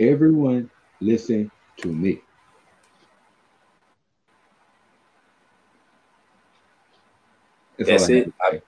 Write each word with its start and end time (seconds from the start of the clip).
Everyone 0.00 0.70
listen 1.00 1.50
to 1.78 1.88
me. 1.88 2.20
That's, 7.78 7.88
That's 7.88 8.08
it. 8.08 8.32
I, 8.40 8.62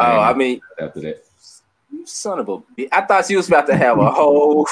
oh, 0.00 0.18
I 0.20 0.34
mean, 0.34 0.60
after 0.78 1.00
that, 1.00 1.24
you 1.90 2.06
son 2.06 2.38
of 2.38 2.48
a 2.48 2.58
bitch. 2.58 2.88
I 2.92 3.02
thought 3.02 3.26
she 3.26 3.36
was 3.36 3.48
about 3.48 3.66
to 3.68 3.76
have 3.76 3.98
a 3.98 4.10
whole 4.12 4.66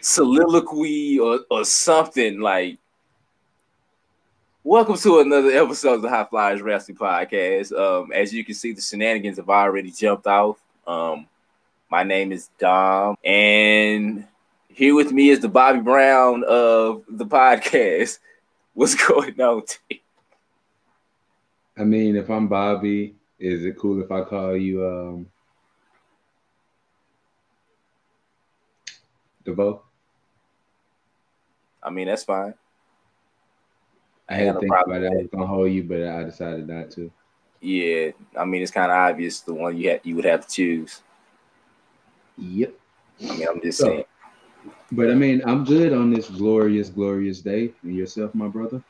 soliloquy 0.00 1.18
or, 1.18 1.40
or 1.50 1.64
something 1.64 2.40
like. 2.40 2.78
Welcome 4.62 4.96
to 4.96 5.20
another 5.20 5.50
episode 5.50 5.94
of 5.96 6.02
the 6.02 6.08
High 6.08 6.24
Flyers 6.24 6.62
Wrestling 6.62 6.96
Podcast. 6.96 7.78
Um, 7.78 8.12
as 8.12 8.32
you 8.32 8.42
can 8.44 8.54
see, 8.54 8.72
the 8.72 8.80
shenanigans 8.80 9.36
have 9.36 9.50
already 9.50 9.90
jumped 9.90 10.26
off. 10.26 10.58
Um, 10.86 11.26
my 11.90 12.02
name 12.02 12.32
is 12.32 12.48
Dom, 12.58 13.16
and 13.22 14.26
here 14.74 14.94
with 14.94 15.12
me 15.12 15.30
is 15.30 15.40
the 15.40 15.48
Bobby 15.48 15.80
Brown 15.80 16.42
of 16.48 17.04
the 17.08 17.24
podcast. 17.24 18.18
What's 18.74 18.96
going 18.96 19.40
on? 19.40 19.62
T? 19.66 20.02
I 21.78 21.84
mean, 21.84 22.16
if 22.16 22.28
I'm 22.28 22.48
Bobby, 22.48 23.14
is 23.38 23.64
it 23.64 23.78
cool 23.78 24.02
if 24.02 24.10
I 24.10 24.22
call 24.22 24.56
you 24.56 24.84
um 24.84 25.26
DeVoe? 29.44 29.82
I 31.80 31.90
mean, 31.90 32.08
that's 32.08 32.24
fine. 32.24 32.54
I 34.28 34.34
had 34.34 34.54
to 34.54 34.60
think 34.60 34.72
about 34.72 35.02
it. 35.02 35.12
I 35.12 35.16
was 35.16 35.28
gonna 35.30 35.46
hold 35.46 35.70
you, 35.70 35.84
but 35.84 36.02
I 36.02 36.24
decided 36.24 36.66
not 36.66 36.90
to. 36.92 37.12
Yeah, 37.60 38.10
I 38.36 38.44
mean, 38.44 38.62
it's 38.62 38.72
kind 38.72 38.90
of 38.90 38.96
obvious 38.98 39.40
the 39.40 39.54
one 39.54 39.76
you 39.76 39.90
had 39.90 40.00
you 40.02 40.16
would 40.16 40.24
have 40.24 40.48
to 40.48 40.52
choose. 40.52 41.02
Yep. 42.38 42.74
I 43.20 43.36
mean, 43.36 43.46
I'm 43.48 43.62
just 43.62 43.78
so, 43.78 43.84
saying. 43.84 44.04
But 44.94 45.10
I 45.10 45.14
mean, 45.14 45.42
I'm 45.44 45.64
good 45.64 45.92
on 45.92 46.12
this 46.12 46.28
glorious, 46.28 46.88
glorious 46.88 47.40
day. 47.40 47.72
And 47.82 47.96
yourself, 47.96 48.32
my 48.32 48.46
brother? 48.46 48.80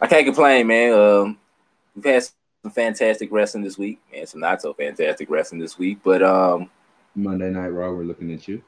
I 0.00 0.06
can't 0.06 0.24
complain, 0.24 0.66
man. 0.66 0.92
Um, 0.92 1.38
we've 1.94 2.06
had 2.06 2.24
some 2.24 2.72
fantastic 2.72 3.30
wrestling 3.30 3.64
this 3.64 3.76
week 3.76 4.00
and 4.14 4.26
some 4.26 4.40
not 4.40 4.62
so 4.62 4.72
fantastic 4.72 5.28
wrestling 5.28 5.60
this 5.60 5.78
week. 5.78 5.98
But 6.02 6.22
um, 6.22 6.70
Monday 7.14 7.50
Night 7.50 7.68
Raw, 7.68 7.92
we're 7.92 8.04
looking 8.04 8.32
at 8.32 8.48
you. 8.48 8.62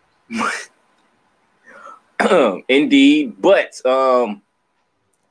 Indeed, 2.69 3.41
but 3.41 3.85
um, 3.87 4.43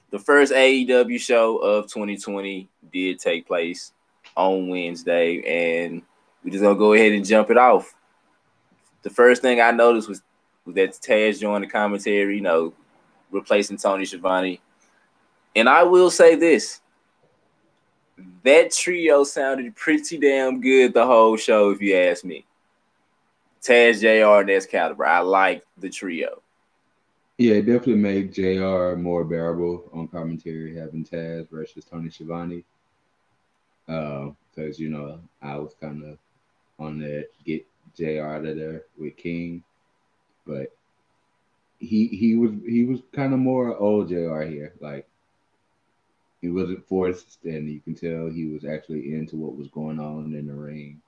the 0.09 0.19
first 0.19 0.53
AEW 0.53 1.19
show 1.19 1.57
of 1.57 1.85
2020 1.85 2.67
did 2.91 3.19
take 3.19 3.45
place 3.45 3.91
on 4.35 4.69
Wednesday, 4.69 5.83
and 5.87 6.01
we're 6.43 6.51
just 6.51 6.63
gonna 6.63 6.75
go 6.75 6.93
ahead 6.93 7.11
and 7.11 7.25
jump 7.25 7.51
it 7.51 7.57
off. 7.57 7.93
The 9.03 9.09
first 9.09 9.41
thing 9.41 9.61
I 9.61 9.71
noticed 9.71 10.09
was 10.09 10.21
that 10.67 10.93
Taz 10.93 11.39
joined 11.39 11.63
the 11.63 11.67
commentary, 11.67 12.35
you 12.35 12.41
know, 12.41 12.73
replacing 13.31 13.77
Tony 13.77 14.05
Schiavone. 14.05 14.61
And 15.55 15.69
I 15.69 15.83
will 15.83 16.09
say 16.09 16.35
this: 16.35 16.81
that 18.43 18.71
trio 18.71 19.23
sounded 19.23 19.75
pretty 19.75 20.17
damn 20.17 20.61
good 20.61 20.93
the 20.93 21.05
whole 21.05 21.37
show, 21.37 21.71
if 21.71 21.81
you 21.81 21.95
ask 21.95 22.23
me. 22.23 22.45
Taz, 23.61 23.99
JR, 23.99 24.41
and 24.41 24.49
Excalibur. 24.49 25.05
I 25.05 25.19
like 25.19 25.63
the 25.77 25.89
trio. 25.89 26.41
Yeah, 27.37 27.55
it 27.55 27.65
definitely 27.65 27.95
made 27.95 28.33
JR 28.33 28.95
more 28.95 29.25
bearable 29.25 29.89
on 29.91 30.07
commentary, 30.07 30.75
having 30.77 31.03
Taz 31.03 31.49
versus 31.49 31.83
Tony 31.83 32.09
Schiavone. 32.09 32.63
Because, 33.85 34.33
uh, 34.57 34.77
you 34.77 34.89
know, 34.89 35.19
I 35.41 35.57
was 35.57 35.75
kind 35.81 36.03
of 36.03 36.17
on 36.79 36.99
that 36.99 37.27
get 37.43 37.65
JR 37.97 38.21
out 38.21 38.45
of 38.45 38.55
there 38.55 38.83
with 38.97 39.17
King. 39.17 39.63
But 40.45 40.75
he 41.79 42.07
he 42.07 42.35
was 42.35 42.51
he 42.65 42.85
was 42.85 43.01
kind 43.13 43.33
of 43.33 43.39
more 43.39 43.75
old 43.77 44.09
JR 44.09 44.41
here. 44.41 44.73
Like 44.79 45.07
he 46.41 46.49
wasn't 46.49 46.87
forced, 46.87 47.39
and 47.43 47.69
you 47.69 47.79
can 47.79 47.95
tell 47.95 48.29
he 48.29 48.45
was 48.45 48.65
actually 48.65 49.13
into 49.15 49.35
what 49.35 49.57
was 49.57 49.67
going 49.67 49.99
on 49.99 50.33
in 50.35 50.47
the 50.47 50.53
ring, 50.53 51.01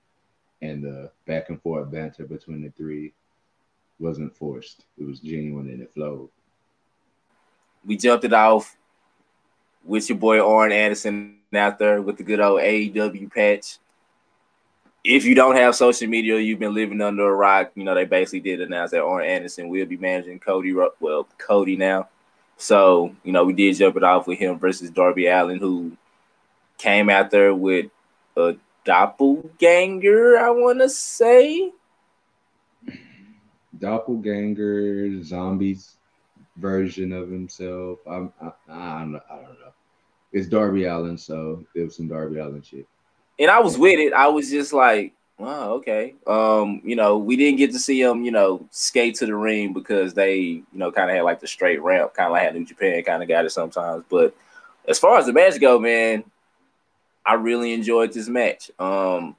and 0.62 0.84
the 0.84 1.12
back 1.26 1.50
and 1.50 1.62
forth 1.62 1.92
banter 1.92 2.26
between 2.26 2.64
the 2.64 2.70
three 2.72 3.14
wasn't 4.00 4.36
forced. 4.36 4.86
It 4.98 5.06
was 5.06 5.20
genuine 5.20 5.70
and 5.70 5.82
it 5.82 5.94
flowed. 5.94 6.30
We 7.86 7.98
jumped 7.98 8.26
it 8.26 8.34
off 8.34 8.76
with 9.84 10.10
your 10.10 10.18
boy 10.18 10.40
Arn 10.46 10.72
Anderson 10.72 11.40
there 11.52 12.02
with 12.02 12.18
the 12.18 12.24
good 12.24 12.40
old 12.40 12.62
AEW 12.62 13.34
patch. 13.34 13.78
If 15.10 15.24
you 15.24 15.36
don't 15.36 15.56
have 15.56 15.76
social 15.76 16.08
media, 16.08 16.38
you've 16.38 16.60
been 16.60 16.74
living 16.74 17.02
under 17.02 17.28
a 17.28 17.34
rock. 17.34 17.72
You 17.76 17.84
know 17.84 17.96
they 17.96 18.06
basically 18.06 18.42
did 18.42 18.62
announce 18.62 18.92
that 18.92 19.04
Arn 19.04 19.26
Anderson 19.26 19.70
will 19.70 19.86
be 19.86 19.98
managing 19.98 20.40
Cody. 20.40 20.74
Well, 20.74 21.28
Cody 21.38 21.78
now 21.78 22.10
so, 22.58 23.16
you 23.24 23.32
know, 23.32 23.46
we 23.46 23.54
did 23.54 23.78
jump 23.78 23.96
it 23.98 24.04
off 24.04 24.28
with 24.28 24.40
him 24.40 24.58
versus 24.58 24.90
Darby 24.90 25.28
Allin, 25.28 25.60
who 25.60 25.96
came 26.80 27.10
out 27.10 27.30
there 27.30 27.54
with 27.54 27.92
a 28.36 28.56
doppelganger, 28.84 30.40
I 30.40 30.50
want 30.50 30.80
to 30.80 30.90
say. 30.90 31.72
Doppelganger, 33.78 35.24
zombies 35.24 35.98
version 36.58 37.14
of 37.14 37.30
himself. 37.30 38.00
I'm, 38.10 38.34
I, 38.42 38.52
I, 38.70 39.00
don't 39.00 39.12
know. 39.12 39.22
I 39.30 39.36
don't 39.36 39.60
know. 39.60 39.74
It's 40.32 40.48
Darby 40.48 40.86
Allin, 40.86 41.18
so 41.18 41.64
it 41.76 41.84
was 41.84 41.96
some 41.96 42.08
Darby 42.08 42.40
Allin 42.40 42.64
shit. 42.64 42.88
And 43.40 43.52
I 43.52 43.60
was 43.60 43.78
with 43.78 44.00
it. 44.00 44.14
I 44.14 44.28
was 44.28 44.50
just 44.50 44.74
like, 44.74 45.14
Oh, 45.40 45.74
okay. 45.76 46.16
Um, 46.26 46.82
you 46.84 46.96
know, 46.96 47.18
we 47.18 47.36
didn't 47.36 47.58
get 47.58 47.72
to 47.72 47.80
see 47.80 48.02
them, 48.02 48.24
you 48.26 48.32
know, 48.32 48.68
skate 48.72 49.16
to 49.16 49.28
the 49.28 49.36
ring 49.36 49.72
because 49.72 50.14
they, 50.16 50.40
you 50.40 50.66
know, 50.74 50.92
kind 50.92 51.12
of 51.12 51.16
had 51.16 51.24
like 51.24 51.40
the 51.40 51.48
straight 51.48 51.82
ramp, 51.82 52.16
kind 52.16 52.28
of 52.28 52.32
like 52.32 52.44
how 52.44 52.52
New 52.52 52.66
Japan 52.66 53.04
kind 53.04 53.22
of 53.22 53.30
got 53.30 53.46
it 53.46 53.52
sometimes. 53.52 54.04
But 54.10 54.36
as 54.88 54.98
far 54.98 55.20
as 55.20 55.28
the 55.28 55.34
match 55.34 55.60
go, 55.62 55.78
man, 55.78 56.24
I 57.24 57.36
really 57.36 57.74
enjoyed 57.74 58.14
this 58.14 58.28
match. 58.28 58.72
Um, 58.80 59.36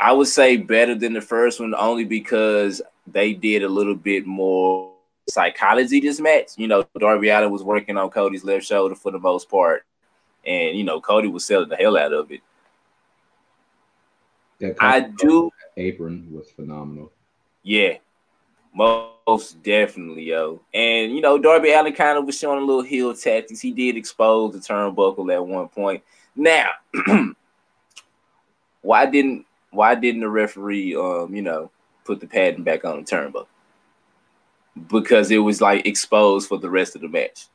I 0.00 0.12
would 0.12 0.28
say 0.28 0.56
better 0.56 0.94
than 0.94 1.12
the 1.12 1.20
first 1.20 1.60
one 1.60 1.74
only 1.74 2.04
because 2.06 2.80
they 3.06 3.34
did 3.34 3.62
a 3.64 3.68
little 3.68 3.94
bit 3.94 4.26
more 4.26 4.90
psychology 5.28 6.00
this 6.00 6.18
match. 6.18 6.52
You 6.56 6.68
know, 6.68 6.84
Darby 6.98 7.28
Allin 7.28 7.50
was 7.50 7.62
working 7.62 7.98
on 7.98 8.08
Cody's 8.08 8.42
left 8.42 8.64
shoulder 8.64 8.94
for 8.94 9.12
the 9.12 9.18
most 9.18 9.50
part, 9.50 9.84
and 10.46 10.78
you 10.78 10.84
know, 10.84 11.00
Cody 11.00 11.28
was 11.28 11.44
selling 11.44 11.68
the 11.68 11.76
hell 11.76 11.98
out 11.98 12.14
of 12.14 12.32
it. 12.32 12.40
I 14.80 15.00
do. 15.00 15.50
Apron 15.76 16.28
was 16.32 16.50
phenomenal. 16.50 17.10
Yeah, 17.62 17.98
most 18.74 19.62
definitely, 19.62 20.24
yo. 20.24 20.60
And 20.72 21.14
you 21.14 21.20
know, 21.20 21.38
Darby 21.38 21.72
Allin 21.72 21.92
kind 21.92 22.18
of 22.18 22.24
was 22.24 22.38
showing 22.38 22.62
a 22.62 22.64
little 22.64 22.82
heel 22.82 23.14
tactics. 23.14 23.60
He 23.60 23.72
did 23.72 23.96
expose 23.96 24.52
the 24.52 24.58
turnbuckle 24.58 25.32
at 25.32 25.46
one 25.46 25.68
point. 25.68 26.02
Now, 26.34 26.70
why 28.82 29.06
didn't 29.06 29.46
why 29.70 29.94
didn't 29.94 30.20
the 30.20 30.28
referee, 30.28 30.94
um, 30.94 31.34
you 31.34 31.42
know, 31.42 31.70
put 32.04 32.20
the 32.20 32.26
padding 32.26 32.62
back 32.64 32.84
on 32.84 32.98
the 32.98 33.04
turnbuckle? 33.04 33.46
Because 34.88 35.30
it 35.30 35.38
was 35.38 35.60
like 35.60 35.86
exposed 35.86 36.48
for 36.48 36.58
the 36.58 36.70
rest 36.70 36.94
of 36.94 37.02
the 37.02 37.08
match. 37.08 37.46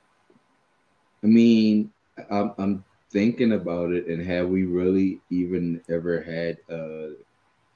I 1.23 1.27
mean, 1.27 1.91
I'm, 2.29 2.53
I'm 2.57 2.83
thinking 3.09 3.53
about 3.53 3.91
it, 3.91 4.07
and 4.07 4.25
have 4.25 4.49
we 4.49 4.65
really 4.65 5.19
even 5.29 5.81
ever 5.89 6.21
had 6.21 6.57
a 6.69 7.13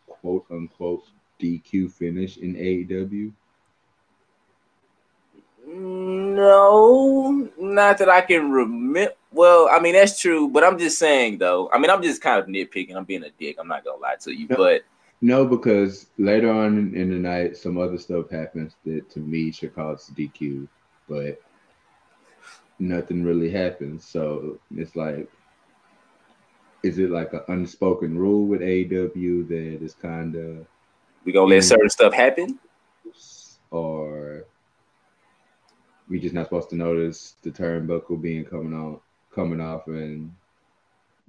quote 0.07 0.45
unquote 0.51 1.03
DQ 1.39 1.91
finish 1.91 2.37
in 2.37 2.55
AEW? 2.55 3.31
No, 5.65 7.49
not 7.57 7.97
that 7.99 8.09
I 8.09 8.21
can 8.21 8.51
remember. 8.51 9.13
Well, 9.31 9.69
I 9.71 9.79
mean 9.79 9.93
that's 9.93 10.19
true, 10.19 10.49
but 10.49 10.63
I'm 10.63 10.77
just 10.77 10.99
saying 10.99 11.37
though. 11.37 11.69
I 11.71 11.79
mean, 11.79 11.89
I'm 11.89 12.01
just 12.01 12.21
kind 12.21 12.39
of 12.39 12.47
nitpicking. 12.47 12.95
I'm 12.95 13.05
being 13.05 13.23
a 13.23 13.29
dick. 13.29 13.57
I'm 13.59 13.67
not 13.67 13.85
gonna 13.85 14.01
lie 14.01 14.15
to 14.21 14.31
you, 14.31 14.47
no, 14.49 14.55
but 14.57 14.81
no, 15.21 15.45
because 15.45 16.07
later 16.17 16.51
on 16.51 16.93
in 16.95 17.09
the 17.09 17.15
night, 17.15 17.55
some 17.55 17.77
other 17.77 17.97
stuff 17.97 18.29
happens 18.29 18.75
that 18.85 19.09
to 19.11 19.19
me 19.19 19.51
should 19.51 19.73
cause 19.75 20.11
DQ, 20.15 20.67
but 21.07 21.39
nothing 22.81 23.23
really 23.23 23.49
happens. 23.49 24.03
So 24.03 24.59
it's 24.75 24.95
like, 24.95 25.29
is 26.83 26.97
it 26.97 27.11
like 27.11 27.31
an 27.33 27.43
unspoken 27.47 28.17
rule 28.17 28.45
with 28.45 28.61
AEW 28.61 29.47
that 29.47 29.83
is 29.85 29.93
kind 29.93 30.35
of 30.35 30.65
we 31.23 31.31
gonna 31.31 31.45
let 31.45 31.63
certain 31.63 31.89
stuff 31.89 32.13
happen, 32.13 32.57
or 33.69 34.45
we 36.09 36.19
just 36.19 36.33
not 36.33 36.47
supposed 36.47 36.71
to 36.71 36.75
notice 36.75 37.35
the 37.43 37.51
turnbuckle 37.51 38.19
being 38.19 38.43
coming 38.43 38.73
on, 38.73 38.99
coming 39.33 39.61
off, 39.61 39.87
and 39.87 40.33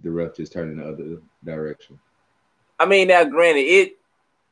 the 0.02 0.10
ref 0.10 0.34
just 0.34 0.52
turning 0.52 0.78
the 0.78 0.88
other 0.88 1.20
direction. 1.44 2.00
I 2.80 2.86
mean, 2.86 3.08
now 3.08 3.24
granted, 3.24 3.60
it 3.60 3.98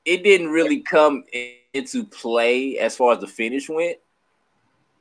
it 0.04 0.22
didn't 0.22 0.50
really 0.50 0.80
come 0.80 1.24
into 1.72 2.04
play 2.04 2.78
as 2.78 2.94
far 2.96 3.14
as 3.14 3.20
the 3.20 3.26
finish 3.26 3.70
went 3.70 3.96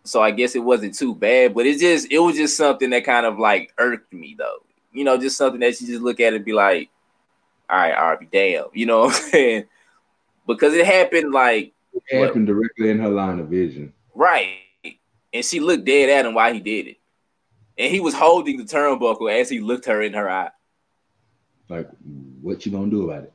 so 0.04 0.22
I 0.22 0.32
guess 0.32 0.56
it 0.56 0.64
wasn't 0.64 0.96
too 0.96 1.14
bad, 1.14 1.54
but 1.54 1.66
it 1.66 1.80
just 1.80 2.12
it 2.12 2.20
was 2.20 2.36
just 2.36 2.58
something 2.58 2.90
that 2.92 3.04
kind 3.04 3.26
of 3.26 3.38
like 3.38 3.74
irked 3.78 4.14
me 4.14 4.36
though. 4.38 4.64
You 4.92 5.04
know, 5.04 5.18
just 5.18 5.38
something 5.38 5.60
that 5.60 5.80
you 5.80 5.88
just 5.88 6.02
look 6.02 6.20
at 6.20 6.34
and 6.34 6.44
be 6.44 6.54
like, 6.54 6.90
all 7.70 7.78
right, 7.78 7.94
I'll 7.94 8.18
be 8.18 8.26
damn. 8.26 8.66
You 8.74 8.86
know 8.86 9.02
what 9.02 9.16
I'm 9.16 9.22
saying? 9.32 9.66
Because 10.48 10.74
it 10.74 10.86
happened 10.86 11.32
like 11.32 11.74
It 12.08 12.26
happened 12.26 12.48
directly 12.48 12.90
in 12.90 13.00
her 13.00 13.10
line 13.10 13.40
of 13.40 13.50
vision. 13.50 13.94
Right. 14.16 14.58
And 15.32 15.46
she 15.46 15.60
looked 15.60 15.86
dead 15.86 16.10
at 16.10 16.26
him 16.26 16.34
while 16.34 16.52
he 16.52 16.60
did 16.60 16.88
it. 16.88 16.98
And 17.78 17.92
he 17.92 18.00
was 18.00 18.14
holding 18.14 18.58
the 18.58 18.64
turnbuckle 18.64 19.32
as 19.32 19.50
he 19.50 19.60
looked 19.60 19.86
her 19.86 20.02
in 20.02 20.14
her 20.14 20.30
eye. 20.30 20.52
Like, 21.70 21.88
what 22.42 22.66
you 22.66 22.72
gonna 22.72 22.90
do 22.90 23.10
about 23.10 23.26
it? 23.26 23.34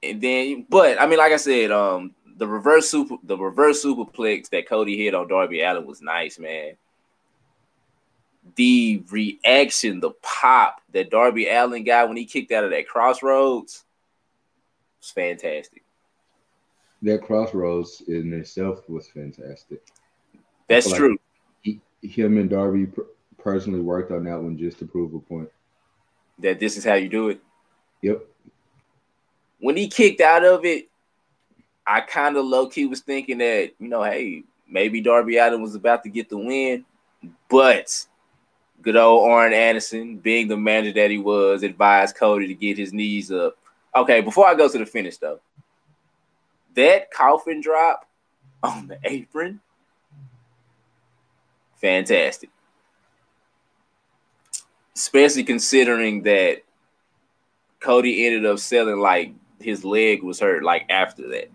And 0.00 0.20
then, 0.20 0.66
but 0.68 1.00
I 1.00 1.06
mean, 1.06 1.18
like 1.18 1.32
I 1.32 1.36
said, 1.36 1.72
um, 1.72 2.14
the 2.38 2.46
reverse 2.46 2.88
super, 2.88 3.16
the 3.24 3.36
reverse 3.36 3.84
superplex 3.84 4.48
that 4.50 4.68
Cody 4.68 4.96
hit 4.96 5.14
on 5.14 5.28
Darby 5.28 5.60
Allin 5.60 5.84
was 5.84 6.00
nice, 6.00 6.38
man. 6.38 6.74
The 8.54 9.02
reaction, 9.10 10.00
the 10.00 10.12
pop 10.22 10.80
that 10.92 11.10
Darby 11.10 11.48
Allin 11.48 11.84
got 11.84 12.08
when 12.08 12.16
he 12.16 12.24
kicked 12.24 12.52
out 12.52 12.64
of 12.64 12.70
that 12.70 12.88
crossroads 12.88 13.84
was 15.00 15.10
fantastic. 15.10 15.82
That 17.02 17.22
crossroads 17.22 18.02
in 18.06 18.32
itself 18.32 18.88
was 18.88 19.08
fantastic. 19.08 19.82
That's 20.68 20.92
true. 20.92 21.18
He, 21.62 21.80
him 22.02 22.38
and 22.38 22.48
Darby 22.48 22.88
personally 23.36 23.80
worked 23.80 24.12
on 24.12 24.24
that 24.24 24.40
one 24.40 24.56
just 24.56 24.78
to 24.78 24.86
prove 24.86 25.12
a 25.12 25.18
point. 25.18 25.50
That 26.38 26.60
this 26.60 26.76
is 26.76 26.84
how 26.84 26.94
you 26.94 27.08
do 27.08 27.30
it. 27.30 27.40
Yep. 28.02 28.24
When 29.58 29.76
he 29.76 29.88
kicked 29.88 30.20
out 30.20 30.44
of 30.44 30.64
it, 30.64 30.88
I 31.88 32.02
kind 32.02 32.36
of 32.36 32.44
low 32.44 32.68
key 32.68 32.84
was 32.84 33.00
thinking 33.00 33.38
that 33.38 33.72
you 33.80 33.88
know, 33.88 34.02
hey, 34.02 34.44
maybe 34.68 35.00
Darby 35.00 35.38
Allin 35.38 35.62
was 35.62 35.74
about 35.74 36.02
to 36.02 36.10
get 36.10 36.28
the 36.28 36.36
win, 36.36 36.84
but 37.48 38.06
good 38.82 38.94
old 38.96 39.30
Arn 39.30 39.54
Anderson, 39.54 40.18
being 40.18 40.48
the 40.48 40.56
manager 40.56 40.92
that 41.00 41.10
he 41.10 41.18
was, 41.18 41.62
advised 41.62 42.16
Cody 42.16 42.46
to 42.46 42.54
get 42.54 42.76
his 42.76 42.92
knees 42.92 43.32
up. 43.32 43.56
Okay, 43.96 44.20
before 44.20 44.46
I 44.46 44.54
go 44.54 44.68
to 44.68 44.78
the 44.78 44.84
finish 44.84 45.16
though, 45.16 45.40
that 46.74 47.10
coffin 47.10 47.62
drop 47.62 48.06
on 48.62 48.86
the 48.86 48.98
apron, 49.04 49.60
fantastic. 51.76 52.50
Especially 54.94 55.44
considering 55.44 56.22
that 56.24 56.58
Cody 57.80 58.26
ended 58.26 58.44
up 58.44 58.58
selling 58.58 58.98
like 58.98 59.32
his 59.58 59.84
leg 59.84 60.22
was 60.22 60.38
hurt 60.38 60.62
like 60.62 60.84
after 60.90 61.28
that. 61.28 61.50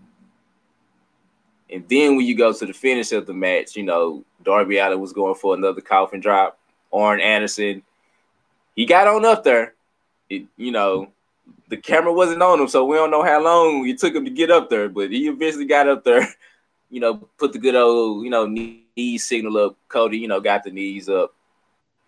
And 1.70 1.84
then 1.88 2.16
when 2.16 2.26
you 2.26 2.36
go 2.36 2.52
to 2.52 2.66
the 2.66 2.72
finish 2.72 3.12
of 3.12 3.26
the 3.26 3.32
match, 3.32 3.76
you 3.76 3.82
know, 3.82 4.24
Darby 4.42 4.78
Allin 4.78 5.00
was 5.00 5.12
going 5.12 5.34
for 5.34 5.54
another 5.54 5.80
coffin 5.80 6.20
drop. 6.20 6.58
Arn 6.92 7.20
Anderson, 7.20 7.82
he 8.76 8.86
got 8.86 9.08
on 9.08 9.24
up 9.24 9.44
there. 9.44 9.74
It, 10.28 10.44
you 10.56 10.70
know, 10.70 11.08
the 11.68 11.76
camera 11.76 12.12
wasn't 12.12 12.42
on 12.42 12.60
him, 12.60 12.68
so 12.68 12.84
we 12.84 12.96
don't 12.96 13.10
know 13.10 13.22
how 13.22 13.42
long 13.42 13.86
it 13.88 13.98
took 13.98 14.14
him 14.14 14.24
to 14.24 14.30
get 14.30 14.50
up 14.50 14.70
there, 14.70 14.88
but 14.88 15.10
he 15.10 15.28
eventually 15.28 15.64
got 15.64 15.88
up 15.88 16.04
there, 16.04 16.28
you 16.90 17.00
know, 17.00 17.16
put 17.38 17.52
the 17.52 17.58
good 17.58 17.74
old, 17.74 18.24
you 18.24 18.30
know, 18.30 18.46
knee 18.46 19.18
signal 19.18 19.56
up. 19.58 19.76
Cody, 19.88 20.18
you 20.18 20.28
know, 20.28 20.40
got 20.40 20.64
the 20.64 20.70
knees 20.70 21.08
up, 21.08 21.34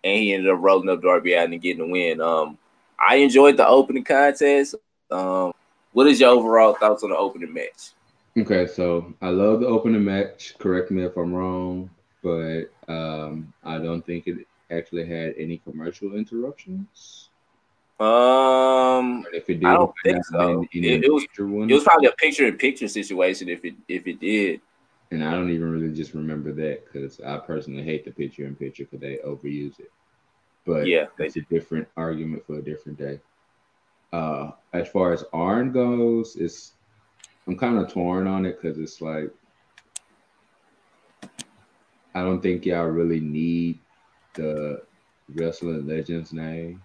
and 0.03 0.19
he 0.19 0.33
ended 0.33 0.51
up 0.51 0.59
rolling 0.61 0.89
up 0.89 1.01
Darby 1.01 1.33
Allin 1.33 1.53
and 1.53 1.61
getting 1.61 1.85
the 1.85 1.91
win. 1.91 2.21
Um, 2.21 2.57
I 2.99 3.15
enjoyed 3.15 3.57
the 3.57 3.67
opening 3.67 4.03
contest. 4.03 4.75
Um, 5.11 5.53
what 5.93 6.07
is 6.07 6.19
your 6.19 6.29
overall 6.29 6.73
thoughts 6.73 7.03
on 7.03 7.09
the 7.09 7.17
opening 7.17 7.53
match? 7.53 7.91
Okay, 8.37 8.67
so 8.67 9.13
I 9.21 9.29
love 9.29 9.61
the 9.61 9.67
opening 9.67 10.03
match. 10.03 10.53
Correct 10.59 10.91
me 10.91 11.03
if 11.03 11.17
I'm 11.17 11.33
wrong, 11.33 11.89
but 12.21 12.65
um, 12.87 13.51
I 13.63 13.79
don't 13.79 14.05
think 14.05 14.27
it 14.27 14.45
actually 14.69 15.07
had 15.07 15.33
any 15.39 15.57
commercial 15.57 16.15
interruptions. 16.15 17.29
Um, 17.99 19.25
if 19.33 19.49
it 19.49 19.55
did, 19.55 19.65
I 19.65 19.73
don't 19.73 19.93
think 20.03 20.23
so. 20.25 20.63
It, 20.71 21.03
it, 21.05 21.11
was 21.11 21.25
it 21.35 21.73
was 21.73 21.83
probably 21.83 22.09
a 22.09 22.11
picture-in-picture 22.11 22.87
situation 22.89 23.49
if 23.49 23.65
it 23.65 23.73
if 23.87 24.05
it 24.05 24.19
did. 24.19 24.61
And 25.09 25.23
I 25.23 25.31
don't 25.31 25.49
even 25.49 25.71
really 25.71 25.95
just 25.95 26.13
remember 26.13 26.51
that 26.51 26.85
because 26.85 27.19
I 27.21 27.39
personally 27.39 27.81
hate 27.81 28.05
the 28.05 28.11
picture-in-picture 28.11 28.85
because 28.85 28.99
they 28.99 29.17
overuse 29.25 29.79
it. 29.79 29.91
But 30.63 30.85
yeah, 30.85 31.05
that's 31.17 31.37
a 31.37 31.41
different 31.41 31.87
argument 31.97 32.45
for 32.45 32.59
a 32.59 32.61
different 32.61 32.99
day. 32.99 33.19
Uh, 34.13 34.51
as 34.73 34.87
far 34.89 35.11
as 35.11 35.23
Arn 35.33 35.71
goes, 35.71 36.35
it's 36.35 36.73
I'm 37.47 37.57
kind 37.57 37.77
of 37.77 37.91
torn 37.91 38.27
on 38.27 38.45
it 38.45 38.61
because 38.61 38.77
it's 38.77 39.01
like 39.01 39.31
I 42.13 42.21
don't 42.21 42.41
think 42.41 42.65
y'all 42.65 42.87
really 42.87 43.19
need 43.19 43.79
the 44.33 44.81
wrestling 45.35 45.87
legends 45.87 46.33
name. 46.33 46.81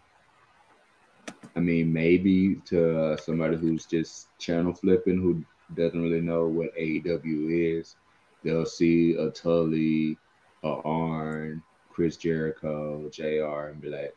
I 1.56 1.60
mean, 1.60 1.92
maybe 1.92 2.56
to 2.66 2.98
uh, 2.98 3.16
somebody 3.16 3.56
who's 3.56 3.86
just 3.86 4.28
channel 4.38 4.72
flipping 4.72 5.20
who 5.20 5.44
doesn't 5.74 6.02
really 6.02 6.20
know 6.20 6.46
what 6.46 6.76
AEW 6.76 7.78
is, 7.78 7.96
they'll 8.42 8.66
see 8.66 9.14
a 9.14 9.30
Tully, 9.30 10.18
a 10.64 10.68
Arn, 10.84 11.62
Chris 11.90 12.16
Jericho, 12.16 13.08
JR, 13.10 13.68
and 13.70 13.80
be 13.80 13.88
like, 13.88 14.14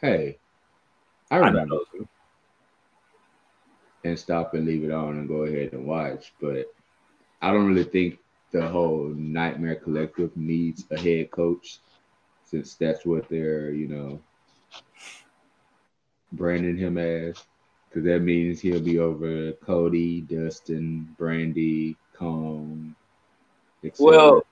hey, 0.00 0.38
I 1.30 1.36
remember. 1.36 1.76
I 1.76 2.04
and 4.04 4.18
stop 4.18 4.54
and 4.54 4.66
leave 4.66 4.84
it 4.84 4.90
on 4.90 5.16
and 5.16 5.28
go 5.28 5.44
ahead 5.44 5.72
and 5.72 5.86
watch. 5.86 6.32
But 6.40 6.66
I 7.42 7.52
don't 7.52 7.66
really 7.66 7.84
think 7.84 8.18
the 8.50 8.66
whole 8.66 9.08
Nightmare 9.16 9.76
Collective 9.76 10.36
needs 10.36 10.84
a 10.90 10.98
head 10.98 11.30
coach 11.30 11.78
since 12.44 12.74
that's 12.74 13.04
what 13.04 13.28
they're, 13.28 13.70
you 13.70 13.88
know, 13.88 14.20
branding 16.32 16.76
him 16.76 16.98
as. 16.98 17.36
Because 17.88 18.04
that 18.04 18.20
means 18.20 18.60
he'll 18.60 18.80
be 18.80 18.98
over 18.98 19.52
Cody, 19.52 20.20
Dustin, 20.20 21.14
Brandi, 21.18 21.96
Kong. 22.14 22.94
Well, 23.98 24.44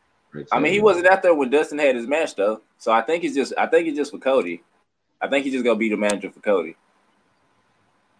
I 0.52 0.58
mean, 0.58 0.72
he 0.72 0.80
wasn't 0.80 1.06
out 1.06 1.22
there 1.22 1.34
when 1.34 1.50
Dustin 1.50 1.78
had 1.78 1.96
his 1.96 2.06
match 2.06 2.34
though, 2.34 2.62
so 2.78 2.92
I 2.92 3.02
think 3.02 3.22
he's 3.22 3.34
just. 3.34 3.52
I 3.58 3.66
think 3.66 3.86
he's 3.86 3.96
just 3.96 4.10
for 4.10 4.18
Cody. 4.18 4.62
I 5.20 5.28
think 5.28 5.44
he's 5.44 5.52
just 5.52 5.64
gonna 5.64 5.78
be 5.78 5.90
the 5.90 5.96
manager 5.96 6.30
for 6.30 6.40
Cody. 6.40 6.76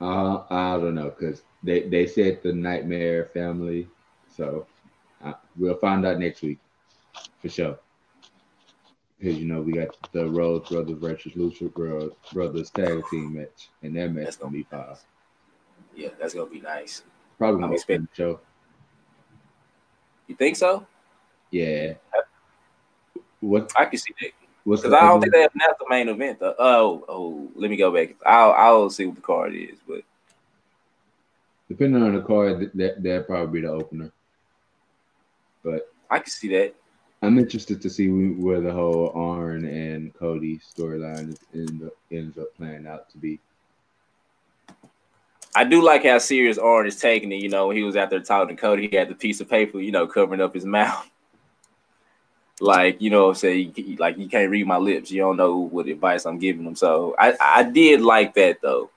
Uh, 0.00 0.43
I 0.50 0.76
don't 0.76 0.94
know 0.94 1.10
because 1.10 1.43
they, 1.62 1.82
they 1.88 2.06
said 2.06 2.43
the 2.43 2.52
Nightmare 2.52 3.31
family, 3.32 3.88
so 4.34 4.66
uh, 5.25 5.32
we'll 5.56 5.78
find 5.78 6.04
out 6.04 6.19
next 6.19 6.43
week 6.43 6.58
for 7.40 7.48
sure. 7.48 7.78
Because 9.19 9.38
you 9.38 9.46
know 9.46 9.62
we 9.62 9.72
got 9.72 9.96
the 10.12 10.28
Rhodes 10.28 10.69
Brothers 10.69 10.98
versus 10.98 11.32
Lucha 11.32 12.12
Brothers 12.32 12.70
tag 12.70 13.02
team 13.10 13.34
match, 13.34 13.70
and 13.82 13.96
that 13.96 14.12
match 14.12 14.25
that's 14.25 14.37
gonna 14.37 14.52
be 14.52 14.64
fire. 14.64 14.96
Yeah, 15.94 16.10
that's 16.20 16.34
gonna 16.34 16.50
be 16.50 16.60
nice. 16.60 17.02
Probably 17.38 17.60
gonna 17.60 17.72
be 17.72 17.96
the 17.96 18.08
show. 18.12 18.40
You 20.26 20.34
think 20.34 20.56
so? 20.56 20.87
Yeah. 21.50 21.94
What 23.41 23.72
I 23.76 23.86
can 23.86 23.98
see 23.98 24.12
that. 24.20 24.31
Because 24.67 24.93
I 24.93 25.03
don't 25.03 25.20
think 25.20 25.32
they 25.32 25.43
have 25.43 25.55
announced 25.55 25.79
the 25.79 25.87
main 25.89 26.08
event. 26.08 26.41
Though. 26.41 26.55
Oh, 26.58 27.05
oh, 27.08 27.49
let 27.55 27.70
me 27.70 27.77
go 27.77 27.93
back. 27.93 28.17
I'll 28.27 28.53
I'll 28.53 28.91
see 28.91 29.06
what 29.06 29.15
the 29.15 29.23
card 29.23 29.55
is, 29.55 29.79
but 29.87 30.03
depending 31.69 32.03
on 32.03 32.15
the 32.15 32.23
card, 32.23 32.73
that 32.75 33.03
that 33.03 33.27
probably 33.29 33.61
be 33.61 33.67
the 33.67 33.73
opener. 33.73 34.11
But 35.63 35.93
I 36.11 36.19
can 36.19 36.31
see 36.31 36.49
that. 36.49 36.75
I'm 37.23 37.39
interested 37.39 37.81
to 37.81 37.89
see 37.89 38.08
where 38.08 38.61
the 38.61 38.73
whole 38.73 39.13
Arn 39.15 39.65
and 39.65 40.13
Cody 40.15 40.58
storyline 40.58 41.37
end 41.55 41.89
ends 42.11 42.37
up 42.37 42.55
playing 42.56 42.87
out 42.87 43.08
to 43.11 43.19
be. 43.19 43.39
I 45.55 45.65
do 45.65 45.81
like 45.82 46.05
how 46.05 46.19
serious 46.19 46.58
Arn 46.58 46.87
is 46.87 46.99
taking 46.99 47.32
it. 47.32 47.37
You 47.37 47.49
know, 47.49 47.69
when 47.69 47.77
he 47.77 47.85
was 47.85 47.96
out 47.96 48.11
there 48.11 48.20
talking 48.20 48.56
to 48.56 48.61
Cody, 48.61 48.89
he 48.89 48.96
had 48.96 49.08
the 49.08 49.15
piece 49.15 49.41
of 49.41 49.49
paper, 49.49 49.81
you 49.81 49.93
know, 49.93 50.06
covering 50.08 50.41
up 50.41 50.55
his 50.55 50.65
mouth 50.67 51.08
like 52.60 53.01
you 53.01 53.10
know 53.10 53.32
say 53.32 53.70
like 53.98 54.17
you 54.17 54.29
can't 54.29 54.51
read 54.51 54.67
my 54.67 54.79
lips. 54.79 55.10
You 55.10 55.20
don't 55.20 55.36
know 55.36 55.56
what 55.58 55.89
advice 55.89 56.25
i'm 56.25 56.39
giving 56.39 56.65
them 56.65 56.75
so 56.77 57.15
i 57.19 57.34
i 57.41 57.63
did 57.63 58.01
like 58.01 58.34
that 58.34 58.60
though. 58.63 58.91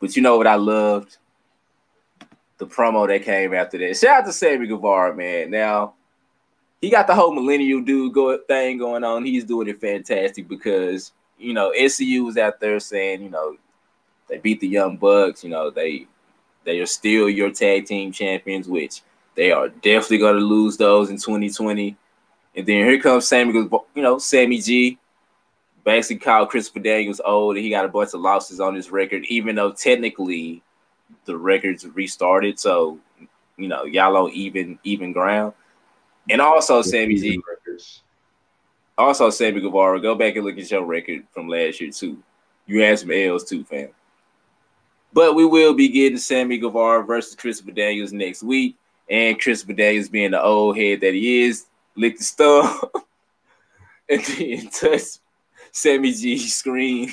But 0.00 0.16
you 0.16 0.22
know 0.22 0.36
what 0.36 0.46
i 0.46 0.56
loved? 0.56 1.18
The 2.58 2.66
promo 2.66 3.06
that 3.08 3.24
came 3.24 3.54
after 3.54 3.78
that. 3.78 3.96
Shout 3.96 4.20
out 4.20 4.26
to 4.26 4.32
sammy 4.32 4.66
guevara 4.66 5.14
man. 5.14 5.50
Now 5.50 5.94
he 6.80 6.90
got 6.90 7.06
the 7.06 7.14
whole 7.14 7.32
millennial 7.32 7.80
dude 7.80 8.12
go 8.12 8.36
thing 8.38 8.78
going 8.78 9.04
on. 9.04 9.24
He's 9.24 9.44
doing 9.44 9.68
it 9.68 9.80
fantastic 9.80 10.48
because 10.48 11.12
you 11.38 11.52
know 11.52 11.72
scu 11.76 12.24
was 12.24 12.36
out 12.36 12.58
there 12.58 12.80
saying 12.80 13.22
you 13.22 13.30
know 13.30 13.56
they 14.28 14.38
beat 14.38 14.60
the 14.60 14.68
young 14.68 14.96
bucks. 14.96 15.44
You 15.44 15.50
know 15.50 15.70
they 15.70 16.08
they 16.64 16.80
are 16.80 16.86
still 16.86 17.28
your 17.28 17.50
tag 17.50 17.86
team 17.86 18.10
champions 18.10 18.66
which 18.66 19.02
they 19.36 19.52
are 19.52 19.68
definitely 19.68 20.18
going 20.18 20.36
to 20.36 20.44
lose 20.44 20.76
those 20.76 21.10
in 21.10 21.16
2020 21.16 21.96
and 22.56 22.66
then 22.66 22.86
here 22.86 23.00
comes 23.00 23.28
Sammy, 23.28 23.52
you 23.52 24.02
know, 24.02 24.18
Sammy 24.18 24.60
G. 24.60 24.98
Basically 25.84 26.24
called 26.24 26.48
Christopher 26.48 26.80
Daniels 26.80 27.20
old, 27.22 27.56
and 27.56 27.64
he 27.64 27.68
got 27.68 27.84
a 27.84 27.88
bunch 27.88 28.14
of 28.14 28.20
losses 28.20 28.58
on 28.58 28.74
his 28.74 28.90
record, 28.90 29.24
even 29.26 29.54
though 29.54 29.70
technically 29.72 30.62
the 31.26 31.36
records 31.36 31.86
restarted. 31.86 32.58
So, 32.58 32.98
you 33.58 33.68
know, 33.68 33.84
y'all 33.84 34.16
on 34.16 34.30
even 34.30 34.78
even 34.84 35.12
ground. 35.12 35.52
And 36.30 36.40
also 36.40 36.80
Sammy 36.80 37.16
G. 37.16 37.40
Also 38.96 39.28
Sammy 39.28 39.60
Guevara, 39.60 40.00
go 40.00 40.14
back 40.14 40.36
and 40.36 40.44
look 40.44 40.56
at 40.56 40.70
your 40.70 40.84
record 40.84 41.24
from 41.32 41.48
last 41.48 41.80
year 41.80 41.90
too. 41.90 42.22
You 42.66 42.80
had 42.80 42.98
some 42.98 43.10
L's 43.10 43.44
too, 43.44 43.64
fam. 43.64 43.88
But 45.12 45.34
we 45.34 45.44
will 45.44 45.74
be 45.74 45.88
getting 45.88 46.18
Sammy 46.18 46.58
Guevara 46.58 47.04
versus 47.04 47.34
Christopher 47.34 47.72
Daniels 47.72 48.12
next 48.12 48.42
week. 48.42 48.76
And 49.10 49.38
Christopher 49.40 49.74
Daniels 49.74 50.08
being 50.08 50.30
the 50.30 50.42
old 50.42 50.78
head 50.78 51.00
that 51.02 51.12
he 51.12 51.42
is, 51.42 51.66
lick 51.96 52.18
the 52.18 52.24
stump 52.24 52.92
and 54.08 54.22
then 54.22 54.68
touch 54.68 55.18
Sammy 55.72 56.12
G's 56.12 56.54
screen. 56.54 57.12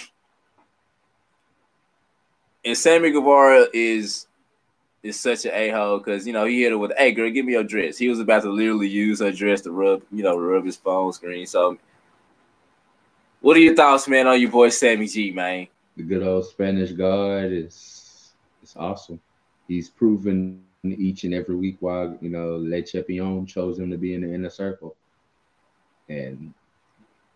And 2.64 2.78
Sammy 2.78 3.12
Guevara 3.12 3.68
is 3.74 4.28
is 5.04 5.20
such 5.20 5.46
an 5.46 5.52
a-hole 5.54 5.98
because 5.98 6.28
you 6.28 6.34
know 6.34 6.46
he 6.46 6.62
hit 6.62 6.72
her 6.72 6.78
with, 6.78 6.92
hey 6.98 7.12
girl, 7.12 7.30
give 7.30 7.46
me 7.46 7.54
your 7.54 7.64
dress. 7.64 7.98
He 7.98 8.08
was 8.08 8.20
about 8.20 8.44
to 8.44 8.52
literally 8.52 8.88
use 8.88 9.20
her 9.20 9.32
dress 9.32 9.62
to 9.62 9.72
rub, 9.72 10.04
you 10.12 10.24
know, 10.24 10.38
rub 10.38 10.66
his 10.66 10.78
phone 10.78 11.12
screen. 11.12 11.48
So 11.48 11.78
what 13.40 13.58
are 13.58 13.62
your 13.62 13.76
thoughts, 13.76 14.08
man, 14.08 14.28
on 14.28 14.40
your 14.40 14.52
boy 14.52 14.70
Sammy 14.70 15.08
G, 15.08 15.32
man? 15.32 15.68
The 15.98 16.04
good 16.04 16.24
old 16.24 16.46
Spanish 16.46 16.92
God 16.92 17.46
is 17.46 18.34
it's 18.62 18.76
awesome. 18.76 19.20
He's 19.68 19.90
proven 19.90 20.64
each 20.84 21.24
and 21.24 21.34
every 21.34 21.56
week 21.56 21.78
while 21.80 22.18
you 22.22 22.30
know 22.30 22.58
Le 22.58 22.82
Champion 22.82 23.46
chose 23.46 23.78
him 23.80 23.92
to 23.92 23.98
be 23.98 24.14
in 24.14 24.22
the 24.22 24.34
inner 24.34 24.50
circle. 24.50 24.96
And 26.10 26.54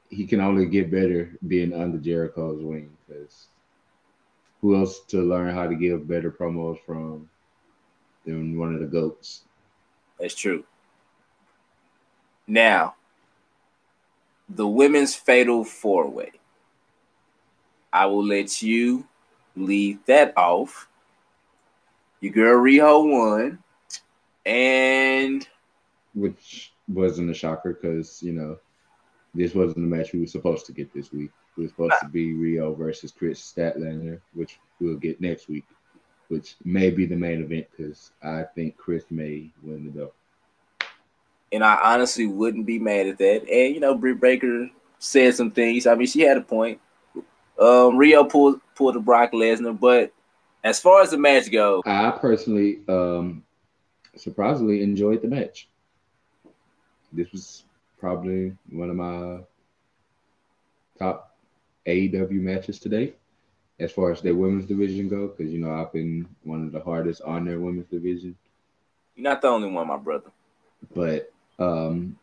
he 0.09 0.25
can 0.25 0.41
only 0.41 0.65
get 0.65 0.91
better 0.91 1.37
being 1.47 1.73
under 1.73 1.97
Jericho's 1.97 2.61
wing 2.61 2.95
because 3.07 3.47
who 4.61 4.75
else 4.75 5.01
to 5.07 5.21
learn 5.21 5.53
how 5.53 5.67
to 5.67 5.75
give 5.75 6.07
better 6.07 6.31
promos 6.31 6.79
from 6.85 7.29
than 8.25 8.57
one 8.57 8.73
of 8.73 8.79
the 8.79 8.87
goats? 8.87 9.43
That's 10.19 10.35
true. 10.35 10.63
Now, 12.47 12.95
the 14.49 14.67
women's 14.67 15.15
fatal 15.15 15.63
four 15.63 16.09
way. 16.09 16.31
I 17.91 18.05
will 18.07 18.25
let 18.25 18.61
you 18.61 19.07
leave 19.55 20.05
that 20.05 20.37
off. 20.37 20.87
Your 22.25 22.33
girl 22.33 22.63
Riho 22.63 23.11
won, 23.11 23.59
and 24.47 25.47
which 26.15 26.73
wasn't 26.87 27.29
a 27.29 27.35
shocker 27.35 27.77
because 27.79 28.23
you 28.23 28.31
know 28.31 28.57
this 29.35 29.53
wasn't 29.53 29.75
the 29.75 29.95
match 29.95 30.11
we 30.11 30.21
were 30.21 30.25
supposed 30.25 30.65
to 30.65 30.71
get 30.71 30.91
this 30.91 31.11
week. 31.11 31.29
It 31.55 31.61
was 31.61 31.69
supposed 31.69 31.93
to 32.01 32.07
be 32.07 32.33
Riho 32.33 32.75
versus 32.75 33.11
Kris 33.11 33.39
Statlander, 33.39 34.19
which 34.33 34.57
we'll 34.79 34.97
get 34.97 35.21
next 35.21 35.47
week, 35.47 35.65
which 36.29 36.55
may 36.65 36.89
be 36.89 37.05
the 37.05 37.15
main 37.15 37.43
event 37.43 37.67
because 37.77 38.09
I 38.23 38.41
think 38.55 38.75
Chris 38.75 39.05
may 39.11 39.51
win 39.61 39.85
the 39.85 39.91
belt. 39.91 40.15
And 41.51 41.63
I 41.63 41.79
honestly 41.93 42.25
wouldn't 42.25 42.65
be 42.65 42.79
mad 42.79 43.05
at 43.05 43.19
that. 43.19 43.47
And 43.47 43.75
you 43.75 43.79
know, 43.79 43.93
Britt 43.93 44.19
Baker 44.19 44.67
said 44.97 45.35
some 45.35 45.51
things. 45.51 45.85
I 45.85 45.93
mean, 45.93 46.07
she 46.07 46.21
had 46.21 46.37
a 46.37 46.41
point. 46.41 46.81
Um, 47.59 47.99
Riho 47.99 48.27
pulled 48.27 48.61
pulled 48.73 48.95
the 48.95 48.99
Brock 48.99 49.31
Lesnar, 49.31 49.79
but 49.79 50.11
as 50.65 50.79
far 50.79 51.01
as 51.01 51.11
the 51.11 51.17
match 51.17 51.49
goes, 51.51 51.83
I 51.85 52.11
personally 52.11 52.79
um 52.89 53.43
surprisingly 54.17 54.81
enjoyed 54.81 55.21
the 55.21 55.27
match. 55.27 55.69
This 57.13 57.31
was 57.31 57.63
probably 57.99 58.57
one 58.69 58.89
of 58.89 58.95
my 58.95 59.39
top 60.97 61.37
AEW 61.85 62.41
matches 62.41 62.79
today, 62.79 63.13
as 63.79 63.91
far 63.91 64.11
as 64.11 64.21
their 64.21 64.35
women's 64.35 64.65
division 64.65 65.07
go, 65.07 65.27
because 65.27 65.53
you 65.53 65.59
know 65.59 65.71
I've 65.71 65.93
been 65.93 66.27
one 66.43 66.63
of 66.65 66.71
the 66.71 66.81
hardest 66.81 67.21
on 67.21 67.45
their 67.45 67.59
women's 67.59 67.87
division. 67.87 68.35
You're 69.15 69.29
not 69.29 69.41
the 69.41 69.47
only 69.47 69.69
one, 69.69 69.87
my 69.87 69.97
brother. 69.97 70.31
But 70.93 71.31
um, 71.59 72.17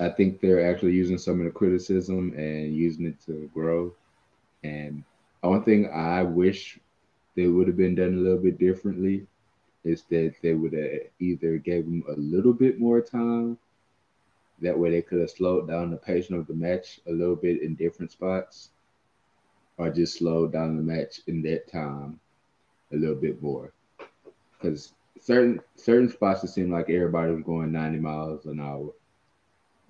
I 0.00 0.08
think 0.08 0.40
they're 0.40 0.70
actually 0.70 0.92
using 0.92 1.18
some 1.18 1.38
of 1.38 1.44
the 1.44 1.50
criticism 1.50 2.34
and 2.36 2.74
using 2.74 3.06
it 3.06 3.20
to 3.26 3.48
grow. 3.54 3.94
And 4.64 5.04
one 5.40 5.62
thing 5.62 5.88
I 5.88 6.22
wish 6.22 6.78
they 7.36 7.46
would 7.46 7.68
have 7.68 7.76
been 7.76 7.94
done 7.94 8.14
a 8.14 8.20
little 8.20 8.38
bit 8.38 8.58
differently 8.58 9.26
is 9.84 10.02
that 10.10 10.34
they 10.42 10.54
would 10.54 10.72
have 10.72 11.00
either 11.20 11.58
gave 11.58 11.84
them 11.84 12.02
a 12.08 12.12
little 12.18 12.52
bit 12.52 12.80
more 12.80 13.00
time 13.00 13.56
that 14.60 14.78
way 14.78 14.90
they 14.90 15.02
could 15.02 15.20
have 15.20 15.30
slowed 15.30 15.68
down 15.68 15.90
the 15.90 15.96
pace 15.96 16.30
of 16.30 16.46
the 16.46 16.54
match 16.54 17.00
a 17.06 17.12
little 17.12 17.36
bit 17.36 17.62
in 17.62 17.74
different 17.74 18.10
spots, 18.10 18.70
or 19.76 19.90
just 19.90 20.18
slowed 20.18 20.52
down 20.52 20.76
the 20.76 20.82
match 20.82 21.20
in 21.26 21.42
that 21.42 21.70
time 21.70 22.18
a 22.92 22.96
little 22.96 23.16
bit 23.16 23.42
more. 23.42 23.72
Because 24.52 24.94
certain 25.20 25.60
certain 25.74 26.08
spots 26.08 26.44
it 26.44 26.48
seemed 26.48 26.72
like 26.72 26.88
everybody 26.88 27.32
was 27.32 27.44
going 27.44 27.72
90 27.72 27.98
miles 27.98 28.46
an 28.46 28.60
hour 28.60 28.90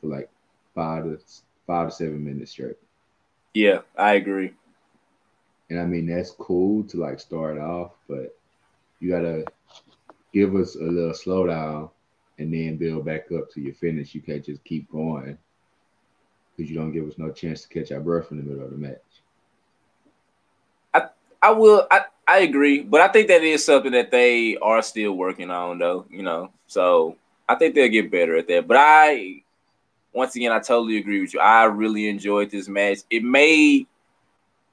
for 0.01 0.07
like 0.09 0.29
five 0.75 1.05
to 1.05 1.19
five 1.67 1.89
to 1.89 1.95
seven 1.95 2.25
minutes 2.25 2.51
straight. 2.53 2.77
Yeah, 3.55 3.83
I 3.97 4.15
agree. 4.15 4.53
And 5.71 5.81
I 5.81 5.85
mean 5.85 6.07
that's 6.07 6.31
cool 6.31 6.85
to 6.85 6.97
like 6.99 7.21
start 7.21 7.59
off, 7.59 7.93
but 8.09 8.37
you 9.01 9.11
gotta 9.11 9.45
give 10.33 10.55
us 10.55 10.77
a 10.77 10.83
little 10.83 11.13
slowdown 11.13 11.91
and 12.39 12.53
then 12.53 12.77
build 12.77 13.05
back 13.05 13.33
up 13.33 13.51
to 13.53 13.61
your 13.61 13.75
finish. 13.75 14.15
You 14.15 14.21
can't 14.21 14.45
just 14.45 14.63
keep 14.65 14.91
going 14.91 15.39
because 16.57 16.71
you 16.71 16.77
don't 16.77 16.93
give 16.93 17.07
us 17.07 17.19
no 17.19 17.31
chance 17.31 17.63
to 17.63 17.69
catch 17.69 17.93
our 17.93 18.01
breath 18.01 18.31
in 18.31 18.39
the 18.39 18.43
middle 18.43 18.65
of 18.65 18.71
the 18.71 18.77
match. 18.77 19.01
I 20.95 21.09
I 21.43 21.51
will 21.51 21.87
I, 21.91 22.03
I 22.27 22.39
agree, 22.41 22.83
but 22.83 23.01
I 23.01 23.09
think 23.09 23.29
that 23.29 23.43
is 23.43 23.65
something 23.65 23.93
that 23.93 24.11
they 24.11 24.57
are 24.57 24.83
still 24.83 25.13
working 25.13 25.51
on 25.51 25.79
though, 25.79 26.07
you 26.11 26.23
know. 26.23 26.51
So 26.67 27.17
I 27.49 27.55
think 27.55 27.75
they'll 27.75 27.89
get 27.89 28.11
better 28.11 28.37
at 28.37 28.49
that. 28.49 28.67
But 28.67 28.79
I 28.79 29.43
once 30.13 30.35
again 30.37 30.53
I 30.53 30.59
totally 30.61 30.99
agree 30.99 31.21
with 31.21 31.35
you. 31.35 31.41
I 31.41 31.65
really 31.65 32.09
enjoyed 32.09 32.51
this 32.51 32.69
match. 32.69 32.99
It 33.11 33.23
made 33.23 33.87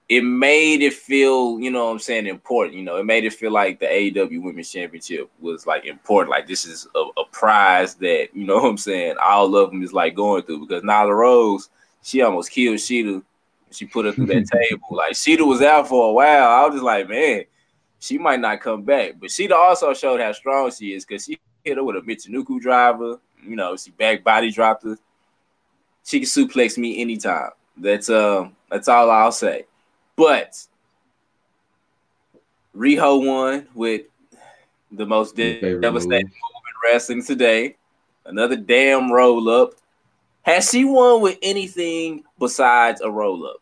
it 0.10 0.22
made 0.22 0.82
it 0.82 0.94
feel, 0.94 1.60
you 1.60 1.72
know 1.72 1.86
what 1.86 1.92
I'm 1.92 2.00
saying, 2.00 2.28
important. 2.28 2.76
You 2.76 2.84
know, 2.84 2.98
it 2.98 3.06
made 3.06 3.24
it 3.24 3.34
feel 3.34 3.52
like 3.52 3.80
the 3.80 3.86
AEW 3.86 4.44
Women's 4.44 4.72
Championship 4.72 5.30
was 5.40 5.66
like 5.66 5.86
important. 5.86 6.30
Like 6.30 6.48
this 6.48 6.66
is 6.66 6.88
a, 6.96 7.00
a 7.18 7.26
prize 7.32 7.96
that, 7.96 8.30
you 8.34 8.46
know 8.46 8.56
what 8.56 8.70
I'm 8.70 8.78
saying, 8.78 9.16
all 9.24 9.56
of 9.56 9.72
them 9.72 9.82
is 9.82 9.94
like 9.94 10.16
going 10.16 10.44
through 10.44 10.68
because 10.68 10.84
Nyla 10.84 11.16
Rose, 11.16 11.70
she 12.02 12.22
almost 12.22 12.52
killed 12.52 12.78
Shida. 12.78 13.24
She 13.72 13.86
put 13.86 14.06
her 14.06 14.12
through 14.12 14.28
that 14.28 14.46
table. 14.70 14.88
Like 14.92 15.14
Shida 15.14 15.48
was 15.48 15.62
out 15.62 15.88
for 15.88 16.10
a 16.10 16.14
while. 16.14 16.50
I 16.50 16.66
was 16.66 16.76
just 16.76 16.84
like, 16.84 17.08
man, 17.08 17.46
she 18.00 18.18
might 18.18 18.42
not 18.42 18.60
come 18.62 18.84
back. 18.84 19.14
But 19.20 19.30
Shida 19.30 19.54
also 19.54 19.94
showed 19.94 20.20
how 20.20 20.34
strong 20.34 20.70
she 20.72 20.94
is 20.94 21.06
because 21.06 21.26
she 21.26 21.40
hit 21.64 21.78
her 21.78 21.84
with 21.84 21.96
a 21.96 22.02
Michinoku 22.02 22.60
driver. 22.60 23.20
You 23.42 23.56
know, 23.56 23.78
she 23.78 23.92
back 23.92 24.24
body 24.24 24.52
dropped 24.52 24.84
her. 24.84 24.98
She 26.06 26.20
can 26.20 26.28
suplex 26.28 26.78
me 26.78 27.02
anytime. 27.02 27.52
That's 27.78 28.10
um, 28.10 28.56
that's 28.70 28.90
all 28.90 29.10
I'll 29.10 29.32
say. 29.32 29.66
But 30.16 30.66
Riho 32.76 33.26
won 33.26 33.68
with 33.74 34.04
the 34.92 35.06
most 35.06 35.36
devastating 35.36 35.82
move 35.82 36.24
in 36.24 36.92
wrestling 36.92 37.24
today. 37.24 37.76
Another 38.26 38.56
damn 38.56 39.12
roll 39.12 39.50
up. 39.50 39.74
Has 40.44 40.70
she 40.70 40.86
won 40.86 41.22
with 41.22 41.38
anything 41.42 42.24
besides 42.38 43.02
a 43.02 43.10
roll 43.10 43.46
up? 43.48 43.58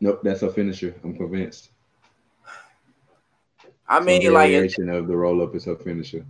Nope, 0.00 0.20
that's 0.22 0.42
a 0.42 0.52
finisher. 0.52 0.94
I'm 1.02 1.16
convinced. 1.16 1.70
I 3.88 4.00
mean, 4.00 4.22
Some 4.22 4.34
like 4.34 4.52
of 4.52 5.06
the 5.06 5.16
roll 5.16 5.42
up 5.42 5.54
is 5.54 5.64
her 5.64 5.76
finisher 5.76 6.24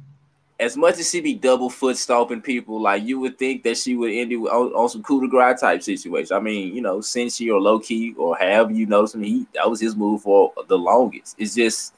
as 0.59 0.77
much 0.77 0.99
as 0.99 1.11
she 1.11 1.21
be 1.21 1.35
double 1.35 1.69
foot 1.69 1.97
stomping 1.97 2.41
people, 2.41 2.81
like 2.81 3.03
you 3.05 3.21
would 3.21 3.39
think 3.39 3.63
that 3.63 3.77
she 3.77 3.95
would 3.95 4.13
end 4.13 4.33
it 4.33 4.37
on, 4.37 4.73
on 4.73 4.89
some 4.89 5.03
coup 5.03 5.21
de 5.21 5.29
grace 5.29 5.61
type 5.61 5.83
situation. 5.83 6.35
I 6.35 6.41
mean, 6.41 6.75
you 6.75 6.81
know, 6.81 6.99
Senshi 6.99 7.53
or 7.53 7.61
Low 7.61 7.79
Ki 7.79 8.15
or 8.17 8.37
have 8.39 8.71
you 8.73 8.87
noticed 8.87 9.15
him, 9.15 9.23
he 9.23 9.47
that 9.55 9.69
was 9.69 9.81
his 9.81 9.95
move 9.95 10.23
for 10.23 10.53
the 10.69 10.79
longest. 10.79 11.37
It's 11.39 11.55
just 11.55 11.95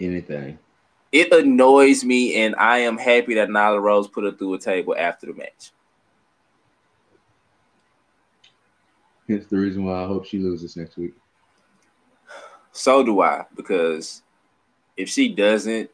anything. 0.00 0.58
It 1.12 1.32
annoys 1.32 2.04
me, 2.04 2.42
and 2.42 2.56
I 2.56 2.78
am 2.78 2.98
happy 2.98 3.34
that 3.36 3.48
Nyla 3.48 3.80
Rose 3.80 4.08
put 4.08 4.24
her 4.24 4.32
through 4.32 4.54
a 4.54 4.58
table 4.58 4.94
after 4.98 5.26
the 5.26 5.34
match. 5.34 5.70
Hence 9.28 9.46
the 9.46 9.56
reason 9.56 9.84
why 9.84 10.02
I 10.02 10.06
hope 10.06 10.26
she 10.26 10.38
loses 10.38 10.76
next 10.76 10.96
week. 10.96 11.14
So 12.72 13.02
do 13.02 13.22
I, 13.22 13.46
because 13.56 14.22
if 14.96 15.08
she 15.08 15.28
doesn't, 15.32 15.90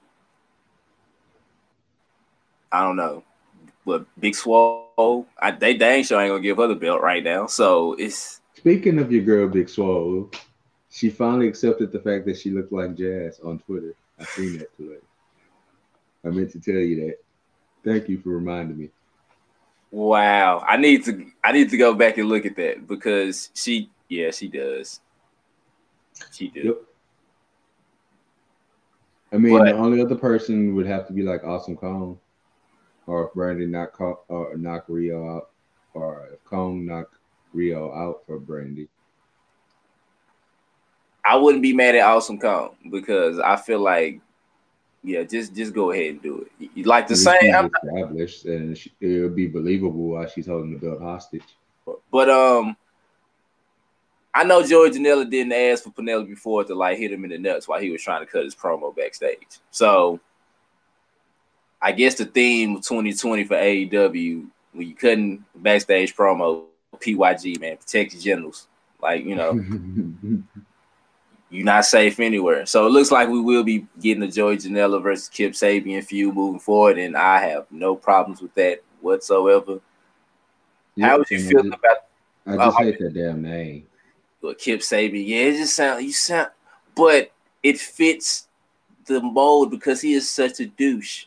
I 2.72 2.82
don't 2.82 2.96
know. 2.96 3.22
But 3.84 4.06
Big 4.18 4.34
Swole, 4.34 5.26
I, 5.38 5.50
they 5.50 5.74
dang 5.74 6.04
sure 6.04 6.20
ain't 6.20 6.30
gonna 6.30 6.40
give 6.40 6.56
her 6.56 6.68
the 6.68 6.74
belt 6.74 7.02
right 7.02 7.22
now. 7.22 7.46
So 7.46 7.94
it's 7.94 8.40
speaking 8.54 8.98
of 8.98 9.12
your 9.12 9.22
girl 9.22 9.48
Big 9.48 9.68
Swole, 9.68 10.30
she 10.90 11.10
finally 11.10 11.48
accepted 11.48 11.92
the 11.92 12.00
fact 12.00 12.24
that 12.26 12.38
she 12.38 12.50
looked 12.50 12.72
like 12.72 12.94
Jazz 12.94 13.40
on 13.40 13.58
Twitter. 13.58 13.94
I 14.18 14.24
seen 14.24 14.58
that 14.58 14.74
today. 14.76 15.00
I 16.24 16.28
meant 16.28 16.52
to 16.52 16.60
tell 16.60 16.74
you 16.74 17.06
that. 17.06 17.16
Thank 17.84 18.08
you 18.08 18.20
for 18.20 18.30
reminding 18.30 18.78
me. 18.78 18.90
Wow, 19.90 20.64
I 20.66 20.76
need 20.76 21.04
to 21.04 21.26
I 21.42 21.52
need 21.52 21.68
to 21.70 21.76
go 21.76 21.92
back 21.92 22.18
and 22.18 22.28
look 22.28 22.46
at 22.46 22.56
that 22.56 22.86
because 22.86 23.50
she 23.54 23.90
yeah 24.08 24.30
she 24.30 24.48
does. 24.48 25.00
She 26.30 26.48
does. 26.48 26.64
Yep. 26.64 26.76
I 29.32 29.38
mean, 29.38 29.58
but, 29.58 29.64
the 29.64 29.72
only 29.72 30.00
other 30.00 30.14
person 30.14 30.74
would 30.76 30.86
have 30.86 31.06
to 31.08 31.12
be 31.12 31.22
like 31.22 31.42
Awesome 31.42 31.76
Kong 31.76 32.18
or 33.06 33.26
if 33.26 33.32
Brandi 33.32 33.68
knock 33.68 34.00
or 34.00 34.56
knock 34.56 34.86
Riho 34.86 35.36
out, 35.36 35.50
or 35.94 36.28
if 36.32 36.44
Kong 36.44 36.86
knock 36.86 37.10
Riho 37.54 37.96
out 37.96 38.22
for 38.26 38.38
Brandi. 38.38 38.88
I 41.24 41.36
wouldn't 41.36 41.62
be 41.62 41.72
mad 41.72 41.94
at 41.94 42.04
Awesome 42.04 42.38
Kong 42.38 42.74
because 42.90 43.38
I 43.38 43.56
feel 43.56 43.78
like, 43.78 44.20
yeah, 45.04 45.22
just 45.22 45.54
just 45.54 45.72
go 45.72 45.92
ahead 45.92 46.10
and 46.10 46.22
do 46.22 46.46
it. 46.60 46.70
You 46.74 46.84
like 46.84 47.06
the 47.06 47.16
same 47.16 47.38
established, 47.84 48.44
and 48.44 48.78
it'll 49.00 49.28
be 49.30 49.46
believable 49.46 50.08
while 50.08 50.26
she's 50.26 50.46
holding 50.46 50.72
the 50.72 50.78
belt 50.78 51.00
hostage. 51.00 51.44
But 52.10 52.30
um, 52.30 52.76
I 54.34 54.44
know 54.44 54.66
Joey 54.66 54.90
Janela 54.90 55.28
didn't 55.28 55.52
ask 55.52 55.84
for 55.84 55.90
Penelope 55.90 56.34
Ford 56.36 56.66
to 56.68 56.74
like 56.74 56.98
hit 56.98 57.12
him 57.12 57.24
in 57.24 57.30
the 57.30 57.38
nuts 57.38 57.68
while 57.68 57.80
he 57.80 57.90
was 57.90 58.02
trying 58.02 58.24
to 58.24 58.30
cut 58.30 58.44
his 58.44 58.54
promo 58.54 58.94
backstage. 58.94 59.58
So 59.70 60.20
I 61.82 61.92
guess 61.92 62.14
the 62.14 62.24
theme 62.24 62.76
of 62.76 62.82
2020 62.82 63.44
for 63.44 63.56
AEW 63.56 64.46
when 64.72 64.88
you 64.88 64.94
cutting 64.94 65.44
backstage 65.56 66.14
promo, 66.14 66.64
PYG 66.98 67.60
man, 67.60 67.76
protect 67.76 68.14
your 68.14 68.22
genitals. 68.22 68.68
Like 69.00 69.24
you 69.24 69.34
know, 69.34 69.52
you're 71.50 71.64
not 71.64 71.84
safe 71.84 72.20
anywhere. 72.20 72.66
So 72.66 72.86
it 72.86 72.90
looks 72.90 73.10
like 73.10 73.28
we 73.28 73.40
will 73.40 73.64
be 73.64 73.86
getting 74.00 74.20
the 74.20 74.28
Joey 74.28 74.56
Janela 74.56 75.02
versus 75.02 75.28
Kip 75.28 75.52
Sabian 75.52 76.04
feud 76.04 76.34
moving 76.34 76.60
forward, 76.60 76.98
and 76.98 77.16
I 77.16 77.40
have 77.40 77.66
no 77.70 77.96
problems 77.96 78.40
with 78.40 78.54
that 78.54 78.82
whatsoever. 79.00 79.80
Yeah, 80.94 81.08
How 81.08 81.18
would 81.18 81.30
you 81.30 81.40
feel 81.40 81.66
about? 81.66 81.96
I 82.46 82.56
just 82.56 82.76
uh, 82.76 82.82
hate 82.82 82.98
that 83.00 83.14
damn 83.14 83.42
name. 83.42 83.86
But 84.40 84.58
Kip 84.58 84.80
Sabian, 84.80 85.26
yeah, 85.26 85.36
it 85.36 85.56
just 85.58 85.76
sound 85.76 86.04
you 86.04 86.12
sound, 86.12 86.50
but 86.94 87.32
it 87.62 87.78
fits 87.78 88.48
the 89.06 89.20
mold 89.20 89.70
because 89.70 90.00
he 90.00 90.14
is 90.14 90.30
such 90.30 90.60
a 90.60 90.66
douche, 90.66 91.26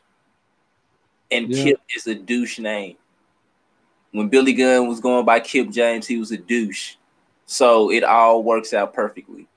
and 1.31 1.49
yeah. 1.49 1.63
Kip 1.63 1.81
is 1.95 2.07
a 2.07 2.15
douche 2.15 2.59
name. 2.59 2.97
When 4.11 4.29
Billy 4.29 4.53
Gunn 4.53 4.87
was 4.87 4.99
going 4.99 5.25
by 5.25 5.39
Kip 5.39 5.69
James, 5.69 6.07
he 6.07 6.17
was 6.17 6.31
a 6.31 6.37
douche. 6.37 6.95
So 7.45 7.91
it 7.91 8.03
all 8.03 8.43
works 8.43 8.73
out 8.73 8.93
perfectly. 8.93 9.47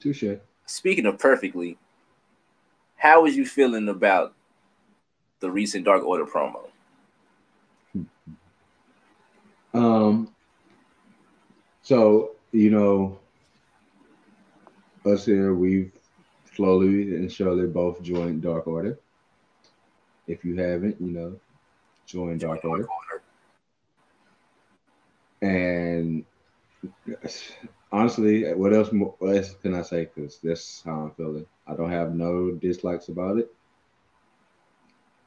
Touche. 0.00 0.24
Speaking 0.66 1.06
of 1.06 1.18
perfectly, 1.18 1.76
how 2.96 3.22
was 3.22 3.36
you 3.36 3.46
feeling 3.46 3.88
about 3.88 4.34
the 5.40 5.50
recent 5.50 5.84
Dark 5.84 6.04
Order 6.04 6.26
promo? 6.26 6.60
Um. 9.74 10.32
So 11.82 12.32
you 12.52 12.70
know, 12.70 13.18
us 15.04 15.26
here, 15.26 15.54
we've 15.54 15.92
slowly 16.54 17.14
and 17.14 17.30
surely 17.30 17.66
both 17.66 18.02
joined 18.02 18.42
Dark 18.42 18.66
Order. 18.66 18.98
If 20.28 20.44
you 20.44 20.56
haven't, 20.56 21.00
you 21.00 21.10
know, 21.10 21.40
join 22.06 22.38
Dark 22.38 22.64
Order. 22.64 22.86
And 25.42 26.24
honestly, 27.90 28.52
what 28.54 28.74
else, 28.74 28.90
what 28.92 29.36
else 29.36 29.54
can 29.62 29.74
I 29.74 29.82
say? 29.82 30.04
Because 30.14 30.38
that's 30.38 30.82
how 30.84 31.00
I'm 31.00 31.10
feeling. 31.12 31.46
I 31.66 31.74
don't 31.74 31.90
have 31.90 32.14
no 32.14 32.52
dislikes 32.52 33.08
about 33.08 33.38
it. 33.38 33.50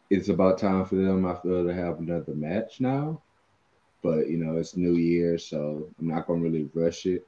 It's 0.10 0.29
about 0.29 0.60
time 0.60 0.86
for 0.86 0.96
them, 0.96 1.25
I 1.25 1.36
feel, 1.36 1.65
to 1.65 1.74
have 1.74 2.00
another 2.00 2.36
match 2.36 2.79
now. 2.79 3.22
But, 4.03 4.29
you 4.29 4.38
know, 4.38 4.58
it's 4.58 4.77
New 4.77 4.93
Year, 4.93 5.38
so 5.38 5.89
I'm 6.00 6.08
not 6.08 6.27
going 6.27 6.43
to 6.43 6.50
really 6.50 6.70
rush 6.74 7.05
it. 7.05 7.27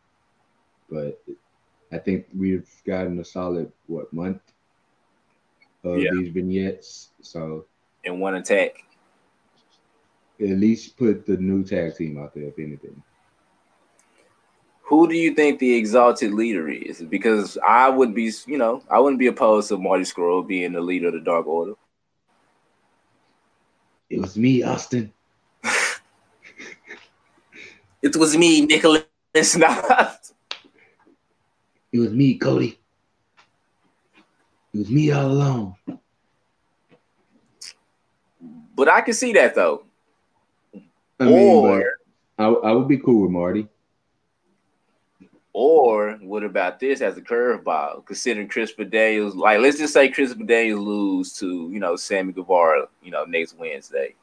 But 0.89 1.20
I 1.92 1.98
think 1.98 2.27
we've 2.38 2.70
gotten 2.86 3.20
a 3.20 3.25
solid, 3.25 3.72
what, 3.88 4.13
month 4.13 4.52
of 5.84 6.00
yeah. 6.00 6.12
these 6.13 6.30
vignettes. 6.30 7.10
So, 7.22 7.66
in 8.04 8.20
one 8.20 8.36
attack 8.36 8.84
at 10.42 10.60
least 10.60 10.98
put 10.98 11.25
the 11.25 11.38
new 11.38 11.63
tag 11.63 11.96
team 11.96 12.18
out 12.18 12.34
there, 12.34 12.46
if 12.46 12.60
anything. 12.60 13.02
Who 14.84 15.08
do 15.08 15.16
you 15.16 15.34
think 15.34 15.60
the 15.60 15.74
exalted 15.75 16.34
leader 16.34 16.68
is? 16.70 17.02
Because 17.02 17.58
I 17.66 17.90
would 17.90 18.13
be, 18.13 18.32
you 18.46 18.58
know, 18.58 18.84
I 18.90 19.00
wouldn't 19.00 19.20
be 19.20 19.28
opposed 19.28 19.70
to 19.70 19.78
Marty 19.78 20.04
Scurll 20.04 20.46
being 20.46 20.74
the 20.74 20.82
leader 20.82 21.08
of 21.08 21.13
the 21.13 21.22
Dark 21.22 21.48
Order. 21.48 21.74
It 24.10 24.20
was 24.20 24.38
me, 24.38 24.62
Austin. 24.62 25.13
it 28.01 28.16
was 28.16 28.36
me, 28.38 28.66
Nicholas. 28.66 29.05
Not. 29.55 30.20
It 31.92 32.00
was 32.00 32.12
me, 32.12 32.38
Cody. 32.38 32.79
It 34.74 34.77
was 34.79 34.90
me 34.90 35.12
all 35.12 35.31
along. 35.31 35.75
But 38.75 38.90
I 38.90 39.01
can 39.01 39.14
see 39.14 39.33
that 39.33 39.53
though. 39.53 39.83
I 41.20 41.25
mean, 41.25 41.66
or 41.66 41.98
I, 42.40 42.46
I 42.46 42.72
would 42.72 42.88
be 42.88 42.98
cool 42.98 43.24
with 43.24 43.31
Marty. 43.31 43.68
Or 45.53 46.14
what 46.22 46.44
about 46.44 46.79
this 46.79 47.01
as 47.01 47.16
a 47.16 47.22
curveball? 47.22 48.05
Considering 48.07 48.48
Chris 48.48 48.74
Daniels, 48.74 49.36
like 49.36 49.59
let's 49.59 49.77
just 49.77 49.94
say 49.94 50.09
Chris 50.09 50.33
Daniels 50.33 50.79
lose 50.79 51.33
to 51.38 51.70
you 51.72 51.79
know 51.79 51.96
Sammy 51.96 52.33
Guevara, 52.33 52.88
you 53.03 53.12
know 53.12 53.25
next 53.25 53.55
Wednesday, 53.57 54.16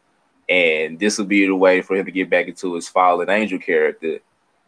and 0.49 0.99
this 0.99 1.19
will 1.19 1.27
be 1.27 1.47
the 1.47 1.55
way 1.55 1.83
for 1.83 1.95
him 1.95 2.05
to 2.05 2.11
get 2.11 2.29
back 2.29 2.49
into 2.49 2.75
his 2.75 2.89
fallen 2.89 3.31
angel 3.31 3.61
character 3.61 4.19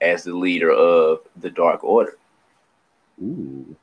as 0.01 0.23
the 0.23 0.33
leader 0.33 0.71
of 0.71 1.21
the 1.37 1.51
Dark 1.51 1.83
Order. 1.83 2.17
Ooh, 3.21 3.77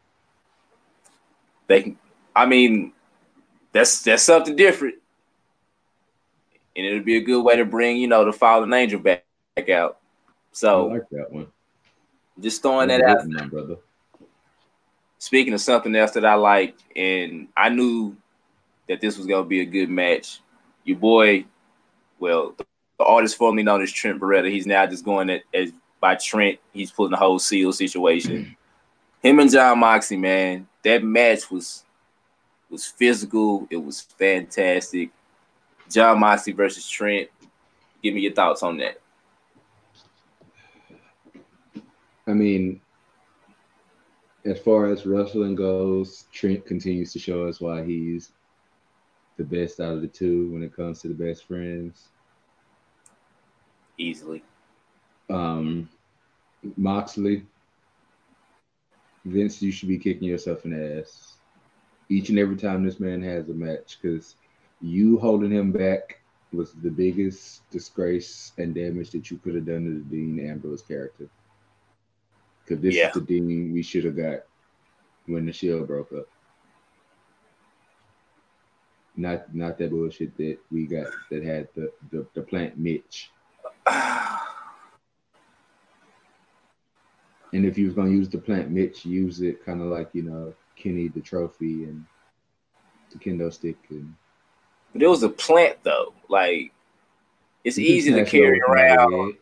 they 1.70 1.84
can. 1.84 1.98
I 2.36 2.46
mean, 2.46 2.92
that's 3.72 4.02
that's 4.02 4.24
something 4.24 4.58
different 4.58 4.96
and 6.80 6.88
it'll 6.88 7.04
be 7.04 7.18
a 7.18 7.22
good 7.22 7.44
way 7.44 7.58
to 7.58 7.66
bring 7.66 7.98
you 7.98 8.08
know 8.08 8.24
the 8.24 8.32
fallen 8.32 8.74
angel 8.74 9.00
back, 9.00 9.26
back 9.56 9.70
out. 9.70 10.00
So 10.54 10.90
I 10.90 10.94
like 10.94 11.10
that 11.12 11.32
one. 11.32 11.48
Just 12.40 12.62
throwing 12.62 12.88
that 12.88 13.02
out, 13.02 13.20
there. 13.28 13.48
brother. 13.48 13.76
Speaking 15.18 15.54
of 15.54 15.60
something 15.60 15.94
else 15.94 16.12
that 16.12 16.24
I 16.24 16.36
like, 16.36 16.76
and 16.96 17.50
I 17.58 17.68
knew 17.68 18.16
that 18.88 19.02
this 19.02 19.18
was 19.18 19.28
gonna 19.28 19.46
be 19.46 19.60
a 19.60 19.66
good 19.66 19.90
match. 19.90 20.40
Your 20.86 20.98
boy, 20.98 21.44
well, 22.20 22.54
the, 22.58 22.66
the 22.98 23.04
artist 23.04 23.36
formerly 23.36 23.64
known 23.64 23.82
as 23.82 23.92
Trent 23.92 24.20
Baretta, 24.20 24.50
he's 24.50 24.66
now 24.66 24.86
just 24.86 25.04
going 25.04 25.30
at, 25.30 25.42
as 25.54 25.74
by 26.00 26.16
Trent. 26.16 26.60
He's 26.72 26.92
pulling 26.92 27.12
the 27.12 27.18
whole 27.18 27.40
seal 27.40 27.74
situation. 27.74 28.56
Him 29.22 29.40
and 29.40 29.52
John 29.52 29.80
Moxley, 29.80 30.18
man, 30.18 30.68
that 30.84 31.04
match 31.04 31.52
was 31.52 31.84
was 32.70 32.86
physical. 32.86 33.68
It 33.70 33.78
was 33.78 34.02
fantastic. 34.02 35.10
John 35.90 36.20
Moxley 36.20 36.54
versus 36.54 36.88
Trent. 36.88 37.30
Give 38.02 38.14
me 38.14 38.22
your 38.22 38.34
thoughts 38.34 38.64
on 38.64 38.78
that. 38.78 39.02
I 42.28 42.34
mean, 42.34 42.80
as 44.46 44.60
far 44.60 44.86
as 44.86 45.06
wrestling 45.06 45.56
goes, 45.56 46.26
Trent 46.32 46.66
continues 46.66 47.12
to 47.14 47.20
show 47.20 47.48
us 47.48 47.60
why 47.60 47.84
he's 47.84 48.32
the 49.38 49.44
best 49.44 49.80
out 49.80 49.94
of 49.94 50.02
the 50.02 50.08
two 50.08 50.52
when 50.52 50.64
it 50.64 50.76
comes 50.76 51.02
to 51.02 51.08
the 51.08 51.14
best 51.14 51.46
friends. 51.46 52.10
Easily. 53.98 54.44
Um, 55.30 55.90
Moxley, 56.78 57.46
Vince, 59.26 59.62
you 59.62 59.72
should 59.72 59.90
be 59.90 59.98
kicking 59.98 60.28
yourself 60.28 60.66
in 60.66 60.72
the 60.72 61.00
ass 61.00 61.40
each 62.10 62.30
and 62.30 62.40
every 62.40 62.58
time 62.58 62.84
this 62.84 63.00
man 63.00 63.22
has 63.22 63.50
a 63.50 63.54
match 63.54 64.00
because 64.02 64.36
you 64.82 65.18
holding 65.20 65.52
him 65.52 65.72
back 65.72 66.22
was 66.52 66.74
the 66.82 66.90
biggest 66.90 67.70
disgrace 67.70 68.54
and 68.58 68.74
damage 68.74 69.12
that 69.12 69.30
you 69.30 69.38
could 69.38 69.54
have 69.54 69.68
done 69.68 69.86
to 69.86 70.10
the 70.10 70.18
Dean 70.18 70.50
Ambrose 70.50 70.82
character. 70.82 71.30
Because 72.64 72.82
this 72.82 72.96
yeah. 72.96 73.10
is 73.10 73.14
the 73.14 73.22
Dean 73.22 73.72
we 73.72 73.84
should 73.84 74.06
have 74.06 74.18
got 74.18 74.40
when 75.28 75.46
the 75.46 75.54
Shield 75.54 75.88
broke 75.88 76.12
up. 76.12 76.28
Not 79.16 79.54
not 79.54 79.78
that 79.78 79.92
bullshit 79.92 80.36
that 80.38 80.58
we 80.72 80.88
got 80.88 81.08
that 81.30 81.44
had 81.44 81.68
the 81.76 81.92
the, 82.12 82.26
the 82.34 82.42
plant 82.42 82.80
Mitch. 82.80 83.30
and 87.54 87.66
if 87.66 87.78
you 87.78 87.86
was 87.86 87.96
gonna 87.96 88.10
use 88.10 88.30
the 88.30 88.38
plant 88.38 88.70
Mitch, 88.70 89.06
use 89.06 89.42
it 89.42 89.66
kind 89.66 89.82
of 89.82 89.88
like 89.88 90.10
you 90.14 90.24
know 90.24 90.54
Kenny 90.76 91.08
the 91.08 91.22
trophy 91.22 91.86
and 91.86 92.06
the 93.12 93.18
kendo 93.18 93.52
stick 93.52 93.78
and 93.90 94.14
but 94.94 95.04
it 95.04 95.08
was 95.08 95.24
a 95.24 95.30
plant 95.30 95.78
though. 95.84 96.14
Like 96.28 96.72
it's 97.64 97.78
easy 97.78 98.12
to 98.14 98.26
carry 98.26 98.62
around. 98.62 99.36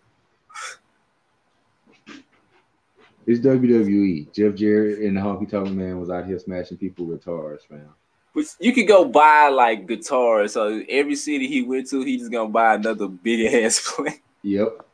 It's 3.26 3.42
WWE. 3.42 4.34
Jeff 4.34 4.56
Jarrett 4.56 5.00
and 5.00 5.18
the 5.18 5.22
Honky 5.22 5.50
Tonk 5.50 5.72
Man 5.72 6.00
was 6.00 6.10
out 6.10 6.26
here 6.26 6.40
smashing 6.40 6.78
people 6.78 7.06
with 7.06 7.20
guitars, 7.20 7.62
man. 7.70 7.90
Which 8.32 8.48
you 8.60 8.74
could 8.74 8.88
go 8.88 9.04
buy 9.04 9.50
like 9.50 9.86
guitars. 9.86 10.54
So 10.54 10.82
every 10.88 11.16
city 11.16 11.48
he 11.48 11.62
went 11.62 11.90
to, 11.90 12.04
he 12.04 12.18
just 12.18 12.32
gonna 12.32 12.50
buy 12.50 12.76
another 12.76 13.08
big 13.08 13.54
ass 13.54 13.82
plant. 13.96 14.20
Yep. 14.44 14.87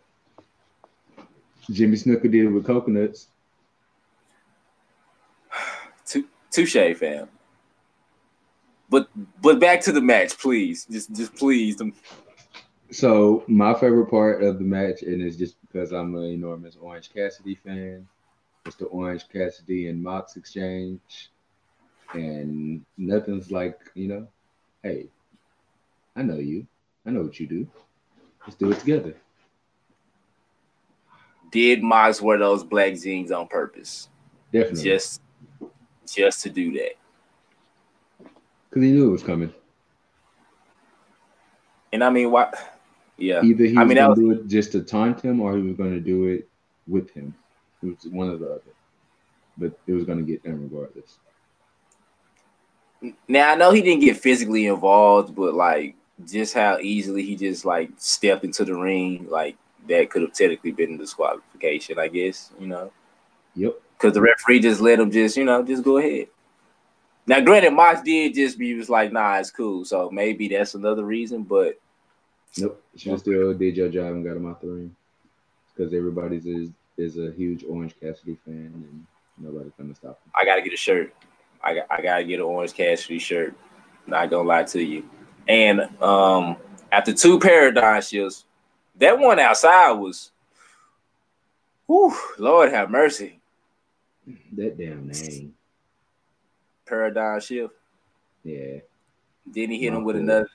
Jimmy 1.71 1.95
Snuka 1.95 2.23
did 2.23 2.45
it 2.45 2.49
with 2.49 2.65
coconuts. 2.65 3.27
Touche, 6.51 6.97
fam. 6.97 7.29
But 8.89 9.09
but 9.41 9.59
back 9.59 9.81
to 9.81 9.91
the 9.91 10.01
match, 10.01 10.37
please. 10.37 10.85
Just 10.85 11.15
just 11.15 11.35
please. 11.35 11.81
So 12.91 13.43
my 13.47 13.73
favorite 13.73 14.05
part 14.05 14.43
of 14.43 14.59
the 14.59 14.63
match, 14.63 15.01
and 15.01 15.19
it's 15.19 15.35
just 15.35 15.55
because 15.61 15.91
I'm 15.91 16.13
an 16.15 16.25
enormous 16.25 16.77
Orange 16.79 17.11
Cassidy 17.11 17.55
fan, 17.55 18.07
It's 18.67 18.75
the 18.75 18.85
Orange 18.85 19.27
Cassidy 19.29 19.87
and 19.87 20.03
Mox 20.03 20.35
exchange, 20.35 21.31
and 22.13 22.85
nothing's 22.97 23.49
like 23.49 23.79
you 23.95 24.09
know, 24.09 24.27
hey, 24.83 25.07
I 26.15 26.21
know 26.21 26.37
you, 26.37 26.67
I 27.05 27.09
know 27.09 27.23
what 27.23 27.39
you 27.39 27.47
do. 27.47 27.67
Let's 28.45 28.57
do 28.57 28.71
it 28.71 28.79
together. 28.79 29.15
Did 31.53 31.83
Mox 31.83 32.19
wear 32.19 32.39
those 32.39 32.63
black 32.63 32.95
jeans 32.95 33.31
on 33.31 33.47
purpose? 33.47 34.09
Definitely, 34.51 34.83
Just, 34.83 35.21
just 36.11 36.41
to 36.41 36.49
do 36.49 36.71
that. 36.73 36.93
because 38.69 38.83
he 38.83 38.91
knew 38.91 39.09
it 39.09 39.11
was 39.11 39.21
coming. 39.23 39.53
And 41.91 42.03
I 42.03 42.09
mean, 42.09 42.31
what? 42.31 42.55
Yeah, 43.17 43.43
Either 43.43 43.65
he 43.65 43.77
I 43.77 43.83
was 43.83 43.87
mean, 43.89 43.97
that 43.97 44.07
going 44.07 44.09
was- 44.09 44.17
to 44.17 44.23
do 44.23 44.41
it 44.41 44.47
just 44.47 44.71
to 44.71 44.81
taunt 44.81 45.21
him, 45.21 45.41
or 45.41 45.55
he 45.55 45.61
was 45.61 45.77
going 45.77 45.91
to 45.91 45.99
do 45.99 46.25
it 46.25 46.49
with 46.87 47.11
him. 47.11 47.35
It 47.83 47.85
was 47.85 48.11
one 48.11 48.29
or 48.31 48.37
the 48.37 48.47
other. 48.53 48.61
But 49.59 49.77
it 49.85 49.93
was 49.93 50.05
going 50.05 50.17
to 50.17 50.23
get 50.25 50.43
done 50.43 50.63
regardless. 50.63 51.19
Now 53.27 53.51
I 53.51 53.55
know 53.55 53.71
he 53.71 53.81
didn't 53.83 54.01
get 54.01 54.17
physically 54.17 54.65
involved, 54.65 55.35
but 55.35 55.53
like 55.53 55.95
just 56.25 56.55
how 56.55 56.79
easily 56.79 57.21
he 57.21 57.35
just 57.35 57.63
like 57.65 57.91
stepped 57.97 58.43
into 58.43 58.65
the 58.65 58.73
ring, 58.75 59.27
like 59.29 59.55
that 59.87 60.09
could 60.09 60.21
have 60.21 60.33
technically 60.33 60.71
been 60.71 60.97
disqualification, 60.97 61.99
I 61.99 62.07
guess, 62.07 62.51
you 62.59 62.67
know. 62.67 62.91
Yep. 63.55 63.79
Because 63.97 64.13
the 64.13 64.21
referee 64.21 64.59
just 64.59 64.81
let 64.81 64.99
him 64.99 65.11
just, 65.11 65.37
you 65.37 65.45
know, 65.45 65.63
just 65.63 65.83
go 65.83 65.97
ahead. 65.97 66.27
Now, 67.25 67.39
granted, 67.39 67.71
Mox 67.71 68.01
did 68.01 68.33
just 68.33 68.57
be 68.57 68.73
was 68.73 68.89
like, 68.89 69.13
nah, 69.13 69.37
it's 69.37 69.51
cool. 69.51 69.85
So 69.85 70.09
maybe 70.09 70.49
that's 70.49 70.75
another 70.75 71.03
reason, 71.05 71.43
but 71.43 71.79
Nope. 72.57 72.83
You 72.93 72.99
should 72.99 73.19
still 73.19 73.53
did 73.53 73.77
your 73.77 73.89
job 73.89 74.07
and 74.07 74.23
got 74.23 74.37
him 74.37 74.47
out 74.47 74.61
the 74.61 74.67
ring. 74.67 74.95
Because 75.75 75.93
everybody's 75.93 76.45
is, 76.45 76.69
is 76.97 77.17
a 77.17 77.31
huge 77.31 77.63
Orange 77.67 77.95
Cassidy 77.99 78.37
fan 78.45 78.71
and 78.73 79.05
nobody's 79.39 79.73
to 79.73 79.95
stop 79.95 80.19
him. 80.23 80.31
I 80.39 80.45
gotta 80.45 80.61
get 80.61 80.73
a 80.73 80.77
shirt. 80.77 81.13
I 81.63 81.75
got 81.75 81.87
I 81.89 82.01
gotta 82.01 82.23
get 82.23 82.35
an 82.35 82.45
Orange 82.45 82.73
Cassidy 82.73 83.17
shirt. 83.17 83.55
Not 84.05 84.29
gonna 84.29 84.47
lie 84.47 84.63
to 84.63 84.83
you. 84.83 85.09
And 85.47 85.81
um 86.01 86.57
after 86.91 87.13
two 87.13 87.39
paradigm 87.39 88.01
shifts, 88.01 88.45
that 88.95 89.17
one 89.17 89.39
outside 89.39 89.91
was 89.91 90.31
whew, 91.87 92.15
Lord 92.37 92.71
have 92.71 92.89
mercy. 92.89 93.39
That 94.53 94.77
damn 94.77 95.07
name. 95.07 95.53
Paradigm 96.85 97.39
shift. 97.39 97.73
Yeah. 98.43 98.79
Then 99.45 99.69
he 99.71 99.79
hit 99.79 99.93
him 99.93 100.03
with 100.03 100.15
cool. 100.15 100.23
another 100.23 100.49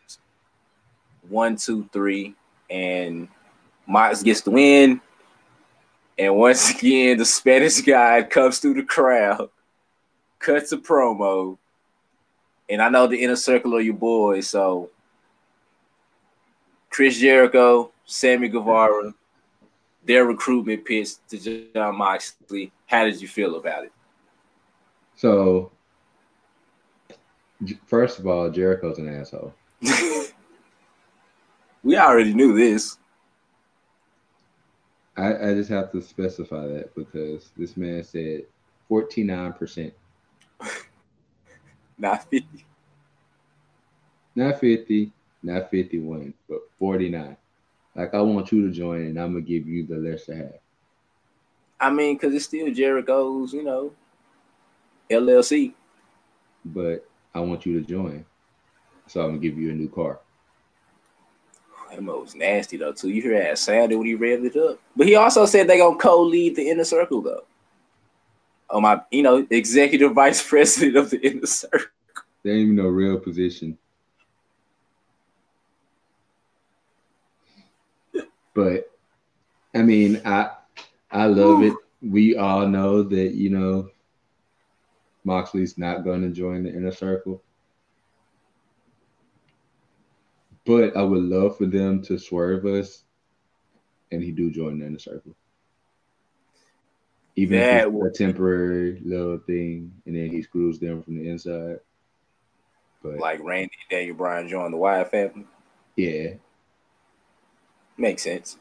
one, 1.29 1.57
two, 1.57 1.89
three, 1.93 2.35
and 2.71 3.29
Mox 3.87 4.23
gets 4.23 4.41
the 4.41 4.51
win. 4.51 5.01
And 6.19 6.37
once 6.37 6.71
again, 6.75 7.19
the 7.19 7.25
Spanish 7.25 7.81
God 7.81 8.31
comes 8.31 8.59
through 8.59 8.75
the 8.75 8.83
crowd, 8.83 9.51
cuts 10.39 10.73
a 10.73 10.79
promo. 10.79 11.59
And 12.71 12.83
I 12.83 12.89
know 12.89 13.07
the 13.07 13.23
inner 13.23 13.37
circle 13.37 13.77
of 13.77 13.85
your 13.85 13.95
boys, 13.95 14.49
so 14.49 14.91
Chris 16.91 17.19
Jericho, 17.19 17.91
Sammy 18.09 18.49
Guevara, 18.49 19.13
their 20.03 20.25
recruitment 20.25 20.83
pitch 20.85 21.11
to 21.29 21.69
John 21.75 21.97
Moxley. 21.97 22.73
How 22.87 23.05
did 23.05 23.21
you 23.21 23.29
feel 23.29 23.57
about 23.57 23.85
it? 23.85 23.93
So, 25.15 25.71
first 27.87 28.19
of 28.19 28.27
all, 28.27 28.51
Jericho's 28.51 28.99
an 28.99 29.15
asshole. 29.15 29.53
we 31.83 31.99
already 31.99 32.33
knew 32.33 32.55
this. 32.57 32.97
I, 35.15 35.51
I 35.51 35.55
just 35.55 35.69
have 35.69 35.93
to 35.93 36.01
specify 36.01 36.67
that 36.67 36.95
because 36.95 37.51
this 37.59 37.77
man 37.77 38.03
said 38.05 38.45
49%, 38.91 39.93
Not 41.99 42.25
50. 42.31 42.65
not 44.35 44.59
50, 44.61 45.13
not 45.43 45.71
51, 45.71 46.33
but 46.49 46.61
49. 46.79 47.37
Like, 47.99 48.15
I 48.15 48.21
want 48.21 48.53
you 48.53 48.65
to 48.65 48.73
join 48.73 49.03
and 49.03 49.19
I'm 49.19 49.33
going 49.33 49.45
to 49.45 49.51
give 49.51 49.67
you 49.67 49.85
the 49.85 49.97
lesser 49.97 50.37
half. 50.37 50.61
I 51.81 51.91
mean, 51.91 52.15
because 52.15 52.33
it's 52.33 52.45
still 52.45 52.73
Jericho's, 52.73 53.53
you 53.53 53.65
know, 53.65 53.93
LLC. 55.11 55.75
But 56.65 57.05
I 57.35 57.41
want 57.41 57.67
you 57.67 57.81
to 57.81 57.87
join. 57.87 58.25
So 59.09 59.21
I'm 59.23 59.31
going 59.31 59.41
to 59.41 59.49
give 59.49 59.59
you 59.59 59.71
a 59.71 59.75
new 59.75 59.89
car. 59.89 60.21
That 61.91 62.03
was 62.03 62.35
nasty 62.37 62.77
though 62.77 62.93
too. 62.93 63.09
You 63.09 63.23
hear 63.23 63.43
how 63.43 63.51
it 63.51 63.59
sounded 63.59 63.97
when 63.97 64.07
he 64.07 64.15
revved 64.17 64.45
it 64.45 64.57
up. 64.57 64.79
But 64.95 65.07
he 65.07 65.17
also 65.17 65.47
said 65.47 65.67
they 65.67 65.79
gonna 65.79 65.97
co-lead 65.97 66.55
the 66.55 66.69
inner 66.69 66.85
circle 66.85 67.23
though. 67.23 67.45
Oh 68.69 68.81
my, 68.81 69.01
you 69.11 69.23
know, 69.23 69.47
executive 69.51 70.13
vice 70.13 70.47
president 70.47 70.97
of 70.97 71.09
the 71.09 71.19
inner 71.27 71.47
circle. 71.47 71.89
They 72.45 72.51
ain't 72.51 72.61
even 72.61 72.77
no 72.77 72.89
real 72.89 73.19
position. 73.19 73.79
But 78.59 78.91
I 79.75 79.83
mean, 79.83 80.21
I 80.25 80.51
I 81.11 81.27
love 81.27 81.63
it. 81.63 81.75
We 82.03 82.37
all 82.37 82.67
know 82.67 83.03
that 83.05 83.35
you 83.35 83.51
know 83.51 83.91
Moxley's 85.25 85.79
not 85.79 86.05
going 86.05 86.23
to 86.23 86.31
join 86.31 86.65
the 86.65 86.71
inner 86.75 86.93
circle. 86.93 87.43
But 90.67 90.97
I 90.97 91.03
would 91.03 91.23
love 91.25 91.57
for 91.59 91.67
them 91.67 92.03
to 92.05 92.19
swerve 92.19 92.67
us, 92.67 93.05
and 94.13 94.23
he 94.23 94.33
do 94.33 94.51
join 94.51 94.79
the 94.79 94.87
inner 94.87 94.99
circle. 94.99 95.37
Even 97.37 97.61
That 97.61 97.71
if 97.71 97.71
it's 97.73 98.21
a 98.21 98.25
temporary 98.25 99.01
little 99.05 99.39
thing, 99.39 100.03
and 100.07 100.17
then 100.17 100.31
he 100.31 100.43
screws 100.43 100.81
them 100.81 101.03
from 101.03 101.17
the 101.17 101.29
inside. 101.29 101.81
But 103.03 103.19
Like 103.19 103.41
Randy 103.43 103.71
Daniel 103.91 104.17
Bryan 104.17 104.49
joined 104.49 104.73
the 104.75 104.79
Wyatt 104.79 105.11
family. 105.11 105.47
yeah, 105.97 106.35
Makes 107.99 108.23
sense. 108.23 108.57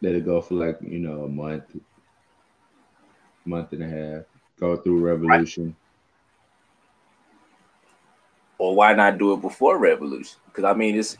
let 0.00 0.14
it 0.14 0.24
go 0.24 0.40
for 0.40 0.54
like 0.54 0.78
you 0.80 1.00
know 1.00 1.24
a 1.24 1.28
month, 1.28 1.64
month 3.44 3.72
and 3.72 3.82
a 3.82 3.88
half. 3.88 4.24
Go 4.58 4.76
through 4.76 5.00
Revolution. 5.00 5.74
Or 8.58 8.76
why 8.76 8.94
not 8.94 9.18
do 9.18 9.32
it 9.32 9.40
before 9.40 9.78
Revolution? 9.78 10.38
Because 10.46 10.62
I 10.62 10.74
mean, 10.74 10.96
it's 10.96 11.18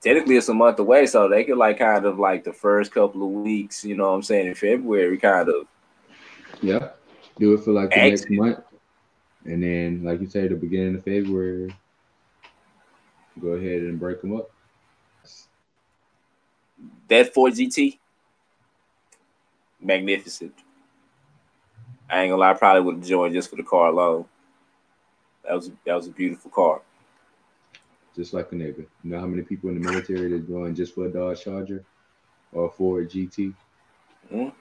technically 0.00 0.36
it's 0.36 0.48
a 0.48 0.54
month 0.54 0.78
away, 0.78 1.04
so 1.04 1.28
they 1.28 1.44
could 1.44 1.58
like 1.58 1.78
kind 1.78 2.06
of 2.06 2.18
like 2.18 2.44
the 2.44 2.52
first 2.54 2.92
couple 2.92 3.22
of 3.22 3.44
weeks, 3.44 3.84
you 3.84 3.94
know 3.94 4.08
what 4.08 4.16
I'm 4.16 4.22
saying, 4.22 4.46
in 4.46 4.54
February, 4.54 5.18
kind 5.18 5.48
of 5.48 5.66
Yeah, 6.62 6.90
do 7.38 7.52
it 7.52 7.60
for 7.60 7.72
like 7.72 7.90
the 7.90 7.96
next 7.96 8.30
month, 8.30 8.60
and 9.44 9.62
then 9.62 10.02
like 10.04 10.22
you 10.22 10.26
say, 10.26 10.48
the 10.48 10.54
beginning 10.54 10.94
of 10.94 11.04
February, 11.04 11.74
go 13.38 13.48
ahead 13.48 13.82
and 13.82 14.00
break 14.00 14.22
them 14.22 14.34
up. 14.34 14.50
That 17.08 17.34
Ford 17.34 17.54
GT, 17.54 17.98
magnificent. 19.80 20.54
I 22.10 22.22
ain't 22.22 22.30
gonna 22.30 22.40
lie, 22.40 22.50
I 22.50 22.54
probably 22.54 22.82
would 22.82 22.96
have 22.96 23.06
joined 23.06 23.34
just 23.34 23.50
for 23.50 23.56
the 23.56 23.62
car 23.62 23.88
alone. 23.88 24.24
That 25.44 25.54
was 25.54 25.70
that 25.84 25.94
was 25.94 26.06
a 26.06 26.10
beautiful 26.10 26.50
car. 26.50 26.80
Just 28.16 28.34
like 28.34 28.50
a 28.52 28.54
nigga. 28.54 28.78
You 28.78 29.10
know 29.10 29.20
how 29.20 29.26
many 29.26 29.42
people 29.42 29.70
in 29.70 29.80
the 29.80 29.90
military 29.90 30.30
that 30.30 30.48
join 30.48 30.74
just 30.74 30.94
for 30.94 31.06
a 31.06 31.08
Dodge 31.08 31.44
Charger 31.44 31.84
or 32.52 32.66
a 32.66 32.70
Ford 32.70 33.10
GT? 33.10 33.54
Mm. 34.32 34.52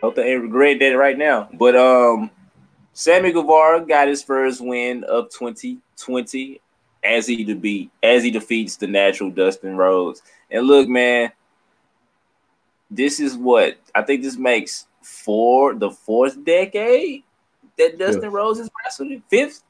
Hope 0.00 0.14
they 0.14 0.32
ain't 0.32 0.42
regret 0.42 0.78
that 0.80 0.96
right 0.96 1.16
now. 1.16 1.48
But 1.54 1.76
um, 1.76 2.30
Sammy 2.92 3.32
Guevara 3.32 3.84
got 3.86 4.08
his 4.08 4.22
first 4.22 4.60
win 4.60 5.04
of 5.04 5.30
2020 5.30 6.60
as 7.02 7.26
he 7.26 7.44
defeat 7.44 7.90
as 8.02 8.22
he 8.22 8.30
defeats 8.30 8.76
the 8.76 8.86
natural 8.86 9.30
Dustin 9.30 9.76
Rhodes. 9.76 10.22
And 10.50 10.66
look, 10.66 10.88
man, 10.88 11.32
this 12.90 13.20
is 13.20 13.36
what 13.36 13.78
I 13.94 14.02
think 14.02 14.22
this 14.22 14.36
makes 14.36 14.86
for 15.02 15.74
the 15.74 15.90
fourth 15.90 16.44
decade 16.44 17.22
that 17.76 17.98
Dustin 17.98 18.22
Fifth. 18.22 18.32
Rhodes 18.32 18.58
has 18.58 18.70
wrestled 18.84 19.12
in. 19.12 19.22
Fifth, 19.28 19.62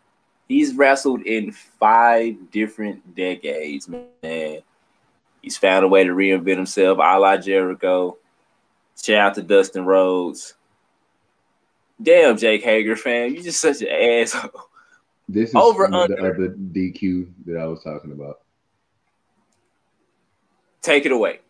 he's 0.49 0.75
wrestled 0.75 1.23
in 1.23 1.53
five 1.53 2.51
different 2.51 3.14
decades, 3.14 3.88
man. 3.88 4.61
He's 5.43 5.57
found 5.57 5.85
a 5.85 5.88
way 5.88 6.05
to 6.05 6.11
reinvent 6.11 6.57
himself, 6.57 6.99
a 6.99 7.19
la 7.19 7.37
Jericho. 7.37 8.17
Shout 9.01 9.19
out 9.19 9.35
to 9.37 9.43
Dustin 9.43 9.85
Rhodes. 9.85 10.55
Damn, 12.01 12.37
Jake 12.37 12.62
Hager 12.62 12.97
fan, 12.97 13.35
you're 13.35 13.43
just 13.43 13.61
such 13.61 13.83
an 13.83 13.88
asshole. 13.88 14.69
This 15.29 15.51
is 15.51 15.57
Over, 15.57 15.87
of 15.87 16.09
the 16.09 16.17
other 16.19 16.49
DQ 16.49 17.31
that 17.45 17.59
I 17.59 17.67
was 17.67 17.83
talking 17.83 18.12
about. 18.12 18.41
Take 20.81 21.05
it 21.05 21.12
away. 21.12 21.41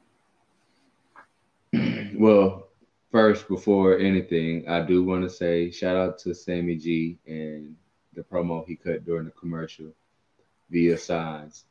Well, 2.14 2.67
first, 3.12 3.47
before 3.47 3.97
anything, 3.97 4.69
I 4.69 4.81
do 4.81 5.05
want 5.05 5.23
to 5.23 5.31
say 5.31 5.71
shout 5.71 5.95
out 5.95 6.19
to 6.21 6.35
Sammy 6.35 6.75
G 6.75 7.17
and 7.29 7.77
the 8.14 8.23
promo 8.23 8.67
he 8.67 8.75
cut 8.75 9.05
during 9.05 9.27
the 9.27 9.31
commercial 9.31 9.93
via 10.69 10.99
signs. 10.99 11.67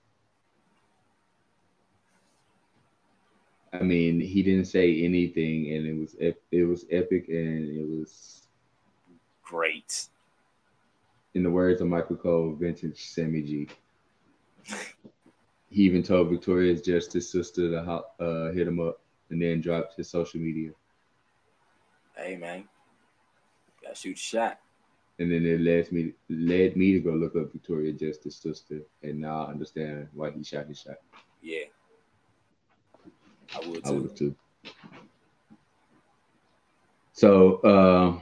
I 3.73 3.79
mean, 3.79 4.21
he 4.21 4.41
didn't 4.41 4.65
say 4.67 5.03
anything, 5.03 5.75
and 5.75 5.85
it 5.85 5.93
was 5.99 6.15
it 6.51 6.63
was 6.63 6.85
epic, 6.89 7.25
and 7.27 7.67
it 7.77 7.85
was 7.85 8.47
great. 9.43 10.07
In 11.37 11.43
the 11.43 11.51
words 11.51 11.81
of 11.81 11.87
Michael 11.87 12.15
Cole, 12.15 12.55
vintage 12.59 12.99
Sammy 12.99 13.43
G. 13.43 13.67
he 15.69 15.83
even 15.83 16.01
told 16.01 16.31
Victoria's 16.31 16.81
Justice 16.81 17.31
sister 17.31 17.69
to 17.69 17.79
uh, 18.19 18.51
hit 18.53 18.67
him 18.67 18.79
up, 18.79 18.99
and 19.29 19.39
then 19.39 19.61
dropped 19.61 19.97
his 19.97 20.09
social 20.09 20.39
media. 20.39 20.71
Hey 22.15 22.37
man, 22.37 22.67
gotta 23.83 23.93
shoot 23.93 24.17
shot. 24.17 24.59
And 25.19 25.31
then 25.31 25.45
it 25.45 25.61
led 25.61 25.91
me 25.91 26.13
led 26.27 26.75
me 26.75 26.93
to 26.93 26.99
go 27.01 27.11
look 27.11 27.35
up 27.35 27.53
Victoria 27.53 27.93
Justice 27.93 28.37
sister, 28.37 28.79
and 29.03 29.21
now 29.21 29.45
I 29.45 29.51
understand 29.51 30.07
why 30.15 30.31
he 30.31 30.43
shot 30.43 30.65
his 30.65 30.79
shot. 30.79 30.97
Yeah, 31.43 31.65
I 33.55 33.59
would 33.67 33.83
too. 33.83 33.89
I 33.89 33.91
would 33.91 34.15
too. 34.17 34.35
So, 37.13 37.57
uh, 37.57 38.19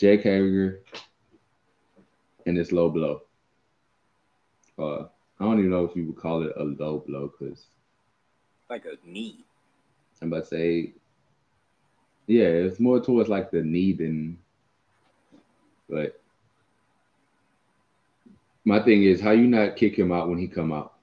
Jake 0.00 0.22
Hager 0.22 0.80
and 2.46 2.56
this 2.56 2.72
low 2.72 2.88
blow. 2.88 3.20
Uh, 4.78 5.02
I 5.38 5.44
don't 5.44 5.58
even 5.58 5.70
know 5.70 5.84
if 5.84 5.94
you 5.94 6.06
would 6.06 6.16
call 6.16 6.42
it 6.42 6.54
a 6.56 6.64
low 6.64 7.04
blow 7.06 7.30
because, 7.38 7.66
like 8.70 8.86
a 8.86 8.96
knee. 9.06 9.44
I'm 10.22 10.32
about 10.32 10.44
to 10.44 10.48
say, 10.48 10.94
yeah, 12.26 12.46
it's 12.46 12.80
more 12.80 12.98
towards 12.98 13.28
like 13.28 13.50
the 13.50 13.62
knee 13.62 13.92
than, 13.92 14.38
but 15.86 16.18
my 18.64 18.80
thing 18.80 19.02
is 19.02 19.20
how 19.20 19.32
you 19.32 19.46
not 19.46 19.76
kick 19.76 19.98
him 19.98 20.12
out 20.12 20.30
when 20.30 20.38
he 20.38 20.48
come 20.48 20.72
out. 20.72 20.94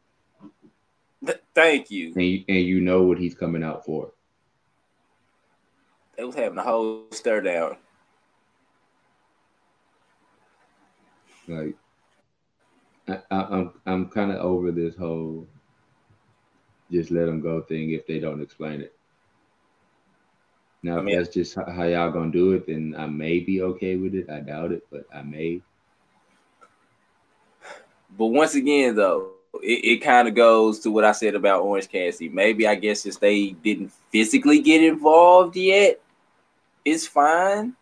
Thank 1.53 1.91
you. 1.91 2.13
And 2.15 2.23
you, 2.23 2.43
and 2.47 2.65
you 2.65 2.81
know 2.81 3.03
what 3.03 3.19
he's 3.19 3.35
coming 3.35 3.63
out 3.63 3.85
for. 3.85 4.11
They 6.15 6.23
was 6.23 6.35
having 6.35 6.57
a 6.57 6.63
whole 6.63 7.05
stare 7.11 7.41
down. 7.41 7.77
Like, 11.47 11.75
I, 13.07 13.19
I'm 13.31 13.73
I'm 13.85 14.09
kind 14.09 14.31
of 14.31 14.37
over 14.37 14.71
this 14.71 14.95
whole 14.95 15.47
just 16.91 17.11
let 17.11 17.25
them 17.25 17.41
go 17.41 17.61
thing 17.61 17.91
if 17.91 18.05
they 18.07 18.19
don't 18.19 18.41
explain 18.41 18.81
it. 18.81 18.93
Now, 20.83 20.99
I 20.99 21.01
mean, 21.01 21.15
if 21.15 21.25
that's 21.25 21.33
just 21.33 21.55
how 21.55 21.83
y'all 21.83 22.11
gonna 22.11 22.31
do 22.31 22.53
it, 22.53 22.67
then 22.67 22.95
I 22.97 23.07
may 23.07 23.39
be 23.39 23.61
okay 23.61 23.95
with 23.97 24.15
it. 24.15 24.29
I 24.29 24.39
doubt 24.39 24.71
it, 24.71 24.85
but 24.91 25.05
I 25.13 25.21
may. 25.21 25.61
But 28.17 28.27
once 28.27 28.55
again, 28.55 28.95
though, 28.95 29.31
it, 29.55 29.85
it 29.85 29.97
kind 29.97 30.27
of 30.27 30.35
goes 30.35 30.79
to 30.81 30.91
what 30.91 31.03
I 31.03 31.11
said 31.11 31.35
about 31.35 31.63
Orange 31.63 31.89
Cassidy. 31.89 32.29
Maybe 32.29 32.67
I 32.67 32.75
guess 32.75 33.01
since 33.01 33.17
they 33.17 33.51
didn't 33.51 33.91
physically 34.11 34.61
get 34.61 34.83
involved 34.83 35.55
yet, 35.55 35.99
it's 36.85 37.07
fine. 37.07 37.75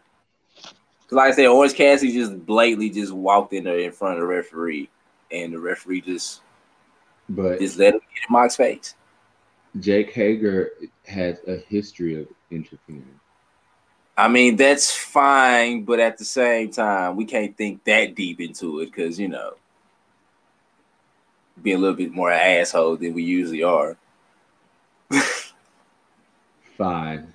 Like 1.11 1.33
I 1.33 1.35
said, 1.35 1.45
Orange 1.47 1.75
Cassidy 1.75 2.13
just 2.13 2.45
blatantly 2.45 2.89
just 2.89 3.11
walked 3.11 3.53
in 3.53 3.63
there 3.63 3.79
in 3.79 3.91
front 3.91 4.15
of 4.15 4.21
the 4.21 4.27
referee, 4.27 4.89
and 5.31 5.53
the 5.53 5.59
referee 5.59 6.01
just 6.01 6.41
but 7.29 7.59
just 7.59 7.77
let 7.77 7.93
him 7.93 7.99
get 7.99 8.27
in 8.27 8.33
Mox's 8.33 8.57
face. 8.57 8.95
Jake 9.79 10.13
Hager 10.13 10.71
has 11.05 11.39
a 11.47 11.57
history 11.57 12.21
of 12.21 12.27
interfering. 12.49 13.19
I 14.17 14.29
mean, 14.29 14.55
that's 14.55 14.95
fine, 14.95 15.83
but 15.83 15.99
at 15.99 16.17
the 16.17 16.23
same 16.25 16.71
time, 16.71 17.17
we 17.17 17.25
can't 17.25 17.55
think 17.57 17.83
that 17.83 18.15
deep 18.15 18.39
into 18.39 18.79
it 18.79 18.85
because 18.85 19.19
you 19.19 19.27
know 19.27 19.55
be 21.61 21.71
a 21.71 21.77
little 21.77 21.95
bit 21.95 22.11
more 22.11 22.31
asshole 22.31 22.97
than 22.97 23.13
we 23.13 23.23
usually 23.23 23.63
are. 23.63 23.97
Fine. 26.77 27.33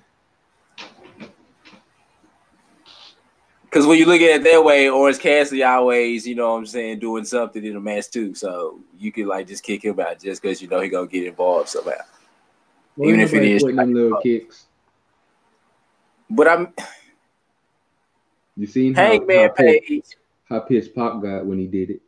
Because 3.71 3.87
when 3.87 3.97
you 3.97 4.05
look 4.05 4.19
at 4.19 4.41
it 4.41 4.43
that 4.43 4.63
way, 4.63 4.89
Orange 4.89 5.19
Cassidy 5.19 5.63
always, 5.63 6.27
you 6.27 6.35
know 6.35 6.51
what 6.51 6.57
I'm 6.59 6.65
saying, 6.65 6.99
doing 6.99 7.23
something 7.23 7.63
in 7.63 7.77
a 7.77 7.79
match 7.79 8.09
too. 8.09 8.35
So 8.35 8.81
you 8.99 9.13
could 9.13 9.27
like 9.27 9.47
just 9.47 9.63
kick 9.63 9.85
him 9.85 9.97
out 9.97 10.19
just 10.19 10.41
because 10.41 10.61
you 10.61 10.67
know 10.67 10.81
he 10.81 10.89
gonna 10.89 11.07
get 11.07 11.25
involved 11.25 11.69
somehow. 11.69 11.91
Well, 12.97 13.09
Even 13.09 13.21
if 13.21 13.33
it 13.33 13.43
is 13.43 13.63
like, 13.63 13.75
them 13.75 13.93
little 13.93 14.19
kicks. 14.19 14.65
But 16.29 16.47
I'm 16.49 16.73
you 18.57 18.67
seen 18.67 18.93
how, 18.93 19.05
Hangman 19.05 19.49
how, 19.49 19.53
pissed, 19.53 20.15
how 20.49 20.59
pissed 20.59 20.93
Pop 20.93 21.21
got 21.21 21.45
when 21.45 21.57
he 21.57 21.67
did 21.67 21.91
it 21.91 22.01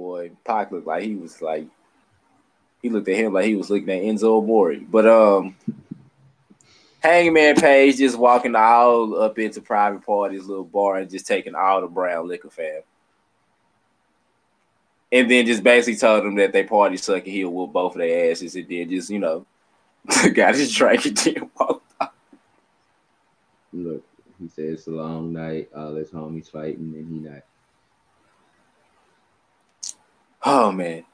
boy, 0.00 0.30
Pac 0.44 0.72
looked 0.72 0.86
like 0.86 1.02
he 1.02 1.14
was 1.14 1.42
like 1.42 1.66
he 2.80 2.88
looked 2.88 3.08
at 3.10 3.16
him 3.16 3.34
like 3.34 3.44
he 3.44 3.54
was 3.54 3.68
looking 3.68 3.90
at 3.90 4.02
Enzo 4.02 4.42
Amore. 4.42 4.76
But 4.76 5.06
um 5.06 5.56
Hangman 7.02 7.56
Page 7.56 7.96
just 7.96 8.18
walking 8.18 8.54
all 8.54 9.20
up 9.20 9.38
into 9.38 9.60
Private 9.60 10.04
Party's, 10.04 10.46
little 10.46 10.64
bar, 10.64 10.96
and 10.96 11.10
just 11.10 11.26
taking 11.26 11.54
all 11.54 11.80
the 11.80 11.86
brown 11.86 12.28
liquor 12.28 12.50
fam. 12.50 12.82
And 15.12 15.30
then 15.30 15.46
just 15.46 15.62
basically 15.62 15.98
told 15.98 16.24
them 16.24 16.36
that 16.36 16.52
they 16.52 16.62
party 16.62 16.96
suck 16.96 17.24
and 17.24 17.32
he'll 17.32 17.50
whoop 17.50 17.72
both 17.72 17.94
of 17.94 17.98
their 17.98 18.30
asses, 18.30 18.54
and 18.54 18.68
then 18.68 18.88
just, 18.88 19.10
you 19.10 19.18
know, 19.18 19.46
got 20.34 20.54
his 20.54 20.72
drink 20.72 21.06
and 21.06 21.16
then 21.16 21.50
walked 21.58 21.92
off. 22.00 22.12
Look, 23.72 24.04
he 24.38 24.48
said 24.48 24.64
it's 24.66 24.86
a 24.86 24.90
long 24.90 25.32
night, 25.32 25.70
all 25.76 25.94
his 25.94 26.10
homies 26.10 26.50
fighting, 26.50 26.94
and 26.94 27.24
he 27.24 27.28
not 27.28 27.42
Oh 30.42 30.72
man, 30.72 31.04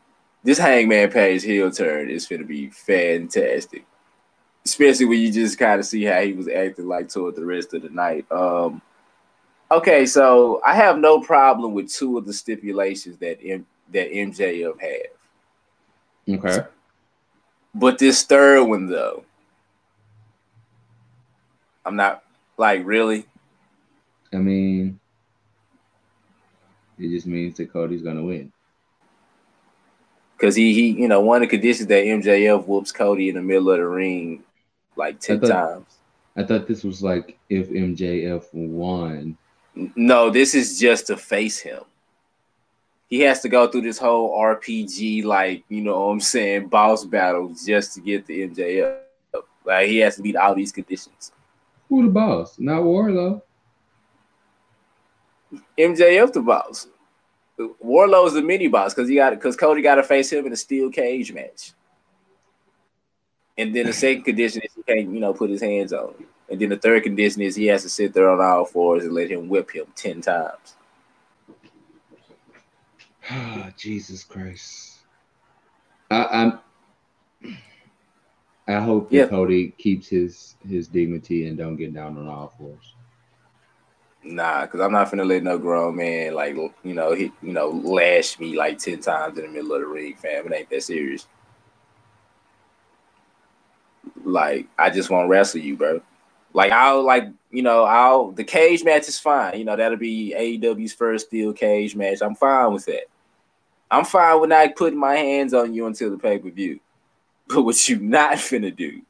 this 0.44 0.59
Hangman 0.59 1.11
Page 1.11 1.42
heel 1.42 1.70
turn 1.70 2.11
is 2.11 2.27
gonna 2.27 2.44
be 2.44 2.70
fantastic, 2.70 3.85
especially 4.66 5.07
when 5.07 5.20
you 5.20 5.31
just 5.31 5.59
kind 5.59 5.79
of 5.79 5.87
see 5.87 6.02
how 6.02 6.20
he 6.20 6.33
was 6.33 6.48
acting 6.48 6.88
like 6.88 7.09
toward 7.09 7.37
the 7.37 7.44
rest 7.44 7.72
of 7.72 7.83
the 7.83 7.88
night. 7.88 8.26
Um, 8.33 8.83
okay, 9.70 10.05
so 10.07 10.61
I 10.66 10.74
have 10.74 10.98
no 10.98 11.20
problem 11.20 11.72
with 11.72 11.88
two 11.88 12.18
of 12.18 12.26
the 12.26 12.33
stipulations 12.33 13.16
that 13.18 13.38
M- 13.44 13.66
that 13.92 14.11
MJF 14.11 14.81
have. 14.81 16.38
Okay, 16.38 16.66
but 17.76 17.98
this 17.98 18.24
third 18.24 18.64
one 18.64 18.87
though, 18.87 19.22
I'm 21.85 21.94
not 21.94 22.24
like 22.57 22.85
really. 22.85 23.24
I 24.33 24.38
mean, 24.38 24.98
it 26.98 27.09
just 27.09 27.29
means 27.29 27.57
that 27.59 27.72
Cody's 27.72 28.02
gonna 28.02 28.24
win 28.24 28.52
because 30.37 30.57
he 30.57 30.74
he 30.74 30.88
you 31.00 31.07
know 31.07 31.20
one 31.20 31.40
of 31.40 31.48
the 31.48 31.57
conditions 31.57 31.87
that 31.87 32.05
MJF 32.05 32.66
whoops 32.66 32.90
Cody 32.90 33.29
in 33.29 33.37
the 33.37 33.42
middle 33.42 33.70
of 33.70 33.79
the 33.79 33.87
ring 33.87 34.42
like 34.96 35.20
ten 35.20 35.37
I 35.37 35.40
thought, 35.40 35.48
times. 35.48 35.98
I 36.37 36.42
thought 36.42 36.66
this 36.66 36.85
was 36.85 37.02
like 37.02 37.38
if 37.48 37.70
MJF 37.70 38.52
won. 38.52 39.37
No, 39.94 40.30
this 40.30 40.54
is 40.54 40.78
just 40.78 41.06
to 41.09 41.16
face 41.16 41.59
him. 41.59 41.82
He 43.09 43.20
has 43.20 43.40
to 43.42 43.48
go 43.48 43.68
through 43.68 43.82
this 43.82 43.98
whole 43.98 44.37
RPG, 44.37 45.24
like 45.24 45.64
you 45.68 45.82
know 45.82 46.06
what 46.06 46.12
I'm 46.12 46.20
saying, 46.20 46.68
boss 46.68 47.04
battle 47.04 47.54
just 47.64 47.94
to 47.94 48.00
get 48.00 48.26
the 48.26 48.48
MJF. 48.48 48.98
Like 49.64 49.88
he 49.88 49.98
has 49.98 50.16
to 50.16 50.22
meet 50.22 50.37
all 50.37 50.54
these 50.54 50.72
conditions. 50.72 51.32
Who 51.88 52.02
the 52.02 52.11
boss? 52.11 52.59
Not 52.59 52.82
Wardlow. 52.82 53.42
MJF 55.78 56.32
the 56.32 56.40
boss. 56.40 56.88
Wardlow's 57.80 58.35
the 58.35 58.42
mini 58.42 58.68
boss 58.68 58.94
because 58.94 59.09
he 59.09 59.16
got 59.16 59.30
because 59.30 59.56
Cody 59.56 59.82
got 59.82 59.96
to 59.96 60.02
face 60.02 60.32
him 60.32 60.46
in 60.46 60.52
a 60.52 60.56
steel 60.56 60.90
cage 60.90 61.32
match. 61.32 61.72
And 63.59 63.74
then 63.74 63.87
the 63.87 63.92
second 63.92 64.24
condition 64.24 64.62
is 64.62 64.75
can't, 64.87 65.12
you 65.12 65.20
know, 65.20 65.33
put 65.33 65.51
his 65.51 65.62
hands 65.62 65.92
on 65.92 66.09
him. 66.14 66.27
And 66.49 66.61
then 66.61 66.68
the 66.68 66.77
third 66.77 67.03
condition 67.03 67.42
is 67.42 67.57
he 67.57 67.66
has 67.66 67.83
to 67.83 67.88
sit 67.88 68.12
there 68.14 68.29
on 68.31 68.40
all 68.40 68.64
fours 68.64 69.05
and 69.05 69.12
let 69.12 69.31
him 69.31 69.49
whip 69.49 69.70
him 69.70 69.87
ten 69.96 70.20
times. 70.20 70.77
Oh, 73.31 73.68
Jesus 73.77 74.22
Christ. 74.22 74.99
I, 76.11 76.25
I'm 76.25 76.59
I 78.68 78.81
hope 78.81 79.11
that. 79.11 79.31
Cody 79.31 79.68
keeps 79.79 80.09
his 80.09 80.57
his 80.68 80.88
dignity 80.88 81.46
and 81.46 81.57
don't 81.57 81.77
get 81.77 81.94
down 81.94 82.16
on 82.18 82.29
all 82.29 82.53
fours. 82.59 82.94
Nah, 84.25 84.62
because 84.62 84.81
I'm 84.81 84.92
not 84.92 85.11
gonna 85.11 85.25
let 85.25 85.44
no 85.44 85.57
grown 85.57 85.96
man 85.96 86.35
like 86.35 86.57
you 86.57 86.94
know 86.94 87.12
he 87.12 87.33
you 87.42 87.53
know 87.53 87.68
lash 87.68 88.38
me 88.40 88.57
like 88.57 88.79
ten 88.79 89.01
times 89.01 89.38
in 89.38 89.44
the 89.44 89.51
middle 89.51 89.72
of 89.75 89.81
the 89.81 89.87
ring, 89.87 90.16
fam. 90.16 90.46
It 90.46 90.55
ain't 90.55 90.70
that 90.70 90.83
serious. 90.83 91.29
Like 94.26 94.66
I 94.76 94.90
just 94.90 95.08
want 95.08 95.26
to 95.26 95.28
wrestle 95.28 95.60
you, 95.60 95.76
bro. 95.76 96.00
Like 96.52 96.72
I'll 96.72 97.04
like 97.04 97.28
you 97.50 97.62
know 97.62 97.84
I'll 97.84 98.32
the 98.32 98.42
cage 98.42 98.82
match 98.82 99.06
is 99.06 99.18
fine. 99.20 99.56
You 99.56 99.64
know 99.64 99.76
that'll 99.76 99.96
be 99.96 100.34
AEW's 100.36 100.92
first 100.92 101.28
steel 101.28 101.52
cage 101.52 101.94
match. 101.94 102.18
I'm 102.20 102.34
fine 102.34 102.72
with 102.72 102.86
that. 102.86 103.04
I'm 103.88 104.04
fine 104.04 104.40
with 104.40 104.50
not 104.50 104.74
putting 104.74 104.98
my 104.98 105.14
hands 105.14 105.54
on 105.54 105.72
you 105.72 105.86
until 105.86 106.10
the 106.10 106.18
pay 106.18 106.38
per 106.38 106.50
view. 106.50 106.80
But 107.46 107.62
what 107.62 107.88
you 107.88 108.00
not 108.00 108.32
finna 108.32 108.74
do 108.74 109.00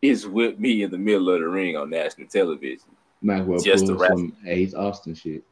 is 0.00 0.26
whip 0.26 0.58
me 0.58 0.84
in 0.84 0.90
the 0.90 0.96
middle 0.96 1.28
of 1.28 1.40
the 1.40 1.46
ring 1.46 1.76
on 1.76 1.90
national 1.90 2.28
television. 2.28 2.88
Might 3.20 3.44
well 3.44 3.60
just 3.60 3.86
pull 3.86 3.98
some 3.98 4.34
Ace 4.46 4.72
Austin 4.72 5.14
shit. 5.14 5.44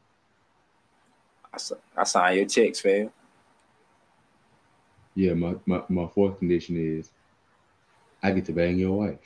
I, 1.53 1.59
I 1.95 2.03
sign 2.03 2.37
your 2.37 2.45
checks, 2.47 2.79
fam. 2.79 3.11
Yeah, 5.13 5.33
my, 5.33 5.55
my, 5.67 5.83
my 5.89 6.07
fourth 6.07 6.39
condition 6.39 6.75
is 6.77 7.11
I 8.21 8.31
get 8.31 8.45
to 8.45 8.53
bang 8.53 8.77
your 8.77 8.97
wife. 8.97 9.19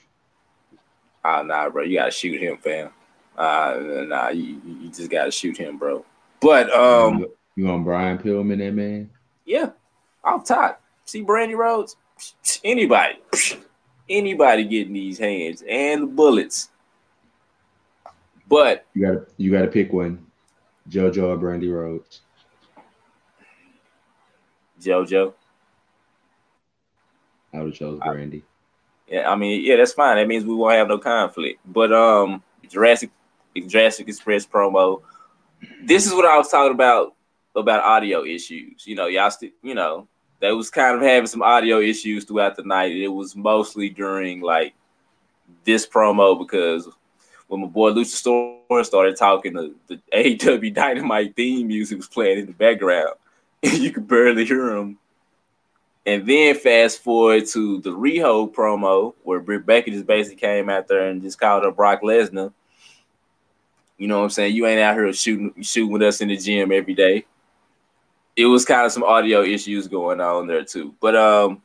Ah, 1.24 1.42
nah, 1.42 1.70
bro, 1.70 1.84
you 1.84 1.98
gotta 1.98 2.12
shoot 2.12 2.40
him, 2.40 2.58
fam. 2.58 2.92
Uh, 3.38 4.04
nah, 4.08 4.30
you, 4.30 4.62
you 4.66 4.90
just 4.90 5.10
gotta 5.10 5.32
shoot 5.32 5.58
him, 5.58 5.78
bro. 5.78 6.06
But 6.42 6.72
um, 6.74 7.26
you, 7.56 7.68
on 7.70 7.84
Brian 7.84 8.18
Pillman, 8.18 8.60
that 8.60 8.74
man? 8.74 9.10
Yeah, 9.46 9.72
off 10.24 10.46
top. 10.46 10.82
See 11.06 11.24
Brandi 11.24 11.56
Rhodes. 11.56 11.96
Anybody, 12.64 13.20
anybody 14.10 14.66
getting 14.66 14.94
these 14.94 15.18
hands 15.18 15.64
and 15.68 16.04
the 16.04 16.08
bullets. 16.08 16.70
But 18.48 18.86
you 18.94 19.06
got 19.06 19.14
to 19.14 19.26
you 19.38 19.52
got 19.52 19.62
to 19.62 19.68
pick 19.68 19.92
one, 19.94 20.26
JoJo 20.90 21.24
or 21.24 21.38
Brandi 21.38 21.74
Rhodes. 21.74 22.22
JoJo. 24.82 25.34
I 27.54 27.60
would 27.60 27.68
have 27.68 27.76
chose 27.76 28.00
Brandi. 28.00 28.44
Yeah, 29.13 29.30
I 29.30 29.36
mean, 29.36 29.63
yeah, 29.63 29.76
that's 29.76 29.93
fine. 29.93 30.15
That 30.17 30.28
means 30.28 30.43
we 30.43 30.56
won't 30.56 30.73
have 30.73 30.88
no 30.88 30.97
conflict. 30.97 31.60
But 31.67 31.93
um, 31.93 32.41
Jurassic 32.67 33.12
Jurassic 33.67 34.08
Express 34.08 34.43
promo. 34.43 35.04
This 35.84 36.08
is 36.08 36.13
what 36.13 36.26
I 36.26 36.36
was 36.36 36.49
talking 36.49 36.73
about 36.73 37.13
about 37.56 37.84
audio 37.84 38.26
issues. 38.26 38.88
You 38.88 38.95
know, 38.95 39.06
y'all 39.06 39.30
still, 39.30 39.52
you 39.62 39.76
know, 39.76 40.08
they 40.39 40.52
was 40.52 40.71
kind 40.71 40.95
of 40.95 41.04
having 41.04 41.28
some 41.28 41.43
audio 41.43 41.80
issues 41.80 42.26
throughout 42.26 42.56
the 42.56 42.63
night. 42.63 42.91
It 42.91 43.08
was 43.08 43.36
mostly 43.36 43.88
during 43.88 44.41
like 44.41 44.73
this 45.63 45.86
promo 45.86 46.39
because 46.39 46.89
when 47.45 47.62
my 47.62 47.67
boy 47.67 47.91
Luchasaurus 47.91 48.86
started 48.88 49.15
talking, 49.15 49.54
the, 49.54 49.76
the 49.89 49.99
AEW 50.12 50.73
Dynamite 50.73 51.36
theme 51.36 51.67
music 51.67 51.99
was 51.99 52.08
playing 52.08 52.39
in 52.39 52.45
the 52.47 52.54
background. 52.54 53.13
And 53.62 53.73
you 53.78 53.91
could 53.91 54.08
barely 54.08 54.43
hear 54.43 54.76
him 54.76 54.97
and 56.06 56.28
then 56.28 56.56
fast 56.56 57.02
forward 57.02 57.48
to 57.48 57.80
the 57.80 57.92
Riho 57.92 58.54
promo 58.54 59.13
where 59.24 59.39
Britt 59.39 59.66
Baker 59.66 59.92
just 59.92 60.06
basically 60.06 60.36
came 60.38 60.70
out 60.70 60.88
there 60.88 61.08
and 61.08 61.22
just 61.22 61.39
called 61.39 61.63
her 61.63 61.72
Brock 61.72 62.02
Lesnar. 62.02 62.52
You 63.98 64.08
know 64.08 64.18
what 64.18 64.26
I'm 64.26 64.30
saying? 64.32 64.56
You 64.56 64.66
ain't 64.66 64.82
out 64.82 64.96
here 64.96 65.12
shooting 65.13 65.54
shooting 65.62 65.94
with 65.94 66.02
us 66.02 66.20
in 66.20 66.28
the 66.28 66.38
gym 66.38 66.72
every 66.72 66.94
day. 66.94 67.26
It 68.36 68.46
was 68.46 68.66
kind 68.66 68.86
of 68.86 68.92
some 68.92 69.04
audio 69.04 69.44
issues 69.44 69.88
going 69.88 70.20
on 70.20 70.48
there 70.48 70.66
too. 70.66 70.94
But 71.00 71.16
um 71.16 71.62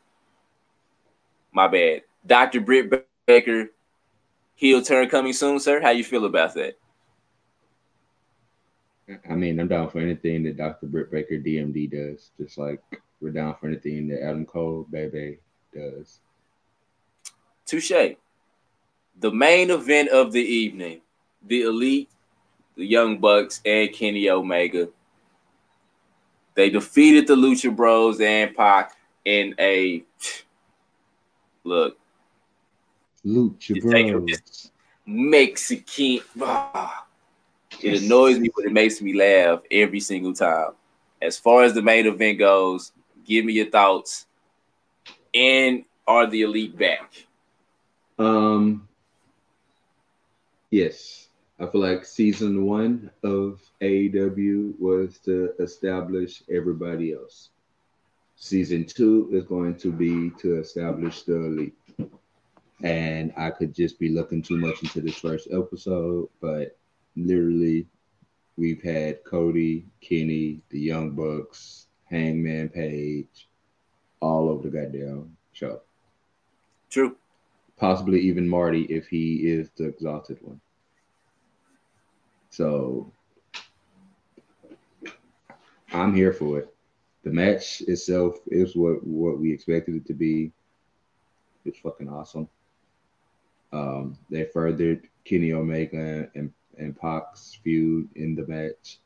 my 1.53 1.67
bad. 1.67 2.03
Dr. 2.25 2.61
Britt 2.61 3.09
Baker, 3.27 3.71
heel 4.55 4.83
turn 4.83 5.09
coming 5.09 5.33
soon, 5.33 5.59
sir. 5.59 5.81
How 5.81 5.91
you 5.91 6.05
feel 6.05 6.27
about 6.27 6.55
that? 6.55 6.79
I 9.29 9.35
mean, 9.35 9.59
I'm 9.59 9.69
down 9.69 9.89
for 9.89 10.01
anything 10.01 10.45
that 10.45 10.59
Dr. 10.59 10.87
Britt 10.87 11.11
Baker 11.11 11.37
DMD 11.37 11.91
does. 11.91 12.31
Just 12.39 12.59
like 12.59 12.83
we're 13.21 13.31
down 13.31 13.55
for 13.61 13.67
anything 13.67 14.09
that 14.09 14.23
Adam 14.23 14.47
Cole 14.47 14.87
Bebe 14.91 15.39
does. 15.75 16.21
Touche. 17.67 18.17
The 19.21 19.33
main 19.33 19.71
event 19.71 20.11
of 20.11 20.33
the 20.33 20.43
evening, 20.43 21.01
the 21.47 21.63
Elite, 21.63 22.09
the 22.77 22.87
Young 22.87 23.19
Bucks, 23.19 23.61
and 23.65 23.93
Kenny 23.93 24.31
Omega. 24.31 24.89
They 26.55 26.71
defeated 26.71 27.27
the 27.27 27.37
Lucha 27.37 27.75
Bros 27.75 28.21
and 28.21 28.55
Pac 28.55 28.97
in 29.25 29.55
a 29.59 30.05
look. 31.65 31.99
Lucha 33.25 33.81
Bros. 33.81 34.71
Mexican. 35.05 36.21
Ah, 36.41 37.07
it 37.81 38.03
annoys 38.03 38.39
me, 38.39 38.51
but 38.55 38.65
it 38.65 38.73
makes 38.73 39.01
me 39.01 39.15
laugh 39.15 39.61
every 39.71 40.01
single 40.01 40.33
time. 40.33 40.73
As 41.21 41.39
far 41.39 41.65
as 41.65 41.75
the 41.75 41.83
main 41.83 42.07
event 42.07 42.39
goes, 42.39 42.93
Give 43.29 43.45
me 43.45 43.53
your 43.53 43.71
thoughts. 43.71 44.27
And 45.35 45.85
are 46.07 46.27
the 46.27 46.43
elite 46.43 46.79
back? 46.79 47.27
Um. 48.19 48.89
Yes, 50.71 51.29
I 51.61 51.67
feel 51.67 51.81
like 51.83 52.05
season 52.05 52.65
one 52.65 53.11
of 53.23 53.61
AEW 53.81 54.79
was 54.79 55.19
to 55.21 55.53
establish 55.59 56.43
everybody 56.51 57.13
else. 57.13 57.51
Season 58.37 58.85
two 58.85 59.29
is 59.33 59.45
going 59.45 59.77
to 59.77 59.93
be 59.93 60.31
to 60.41 60.59
establish 60.59 61.23
the 61.23 61.37
elite. 61.37 61.77
And 62.83 63.33
I 63.37 63.51
could 63.51 63.75
just 63.75 63.99
be 63.99 64.11
looking 64.11 64.41
too 64.41 64.57
much 64.57 64.83
into 64.83 65.01
this 65.01 65.17
first 65.17 65.49
episode, 65.51 66.29
but 66.41 66.77
literally, 67.17 67.87
we've 68.57 68.83
had 68.83 69.25
Cody, 69.25 69.85
Kenny, 70.01 70.61
the 70.71 70.79
Young 70.79 71.11
Bucks, 71.11 71.88
Hangman 72.11 72.69
Page, 72.69 73.49
all 74.21 74.49
over 74.49 74.69
the 74.69 74.77
goddamn 74.77 75.37
show. 75.53 75.81
True. 76.91 77.17
Possibly 77.77 78.21
even 78.21 78.49
Marty 78.49 78.83
if 78.85 79.09
he 79.09 79.49
is 79.49 79.71
the 79.77 79.85
exalted 79.85 80.39
one. 80.41 80.61
So 82.51 83.13
I'm 85.93 86.15
here 86.15 86.33
for 86.33 86.59
it. 86.59 86.75
The 87.25 87.31
match 87.31 87.83
itself 87.83 88.39
is 88.47 88.75
what 88.75 89.07
what 89.07 89.39
we 89.39 89.53
expected 89.53 89.97
it 89.97 90.07
to 90.07 90.15
be. 90.15 90.53
It's 91.65 91.79
fucking 91.79 92.09
awesome. 92.09 92.49
Um, 93.73 94.19
they 94.31 94.45
furthered 94.45 95.09
Kenny 95.25 95.53
Omega 95.53 96.31
and 96.35 96.53
and 96.79 96.99
Pac's 96.99 97.59
feud 97.63 98.09
in 98.15 98.35
the 98.35 98.47
match. 98.47 98.99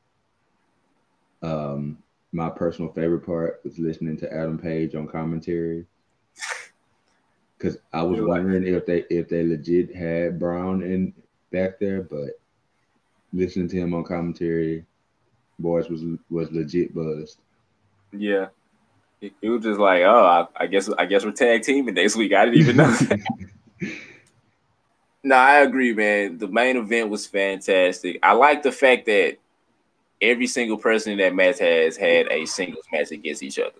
Um, 1.42 1.98
my 2.32 2.48
personal 2.48 2.90
favorite 2.92 3.24
part 3.24 3.60
was 3.62 3.78
listening 3.78 4.16
to 4.18 4.32
Adam 4.32 4.58
Page 4.58 4.94
on 4.94 5.06
commentary. 5.06 5.86
Cause 7.58 7.78
I 7.92 8.02
was 8.02 8.20
wondering 8.20 8.66
if 8.66 8.86
they 8.86 9.04
if 9.08 9.28
they 9.28 9.44
legit 9.44 9.94
had 9.94 10.40
Brown 10.40 10.82
in 10.82 11.14
back 11.52 11.78
there, 11.78 12.02
but 12.02 12.30
listening 13.32 13.68
to 13.68 13.76
him 13.76 13.94
on 13.94 14.02
commentary, 14.02 14.84
boys 15.60 15.88
was 15.88 16.02
was 16.28 16.50
legit 16.50 16.92
buzzed. 16.92 17.38
Yeah. 18.10 18.48
It 19.20 19.48
was 19.48 19.62
just 19.62 19.78
like, 19.78 20.02
oh, 20.02 20.48
I, 20.58 20.64
I 20.64 20.66
guess 20.66 20.90
I 20.98 21.06
guess 21.06 21.24
we're 21.24 21.30
tag 21.30 21.62
teaming 21.62 21.94
next 21.94 22.16
week. 22.16 22.32
I 22.32 22.46
didn't 22.46 22.60
even 22.60 22.76
know. 22.76 22.96
no, 25.22 25.36
I 25.36 25.60
agree, 25.60 25.94
man. 25.94 26.38
The 26.38 26.48
main 26.48 26.76
event 26.76 27.08
was 27.08 27.26
fantastic. 27.26 28.18
I 28.24 28.32
like 28.32 28.64
the 28.64 28.72
fact 28.72 29.06
that 29.06 29.38
every 30.22 30.46
single 30.46 30.78
person 30.78 31.12
in 31.12 31.18
that 31.18 31.34
match 31.34 31.58
has 31.58 31.96
had 31.96 32.30
a 32.30 32.46
singles 32.46 32.84
match 32.92 33.10
against 33.10 33.42
each 33.42 33.58
other. 33.58 33.72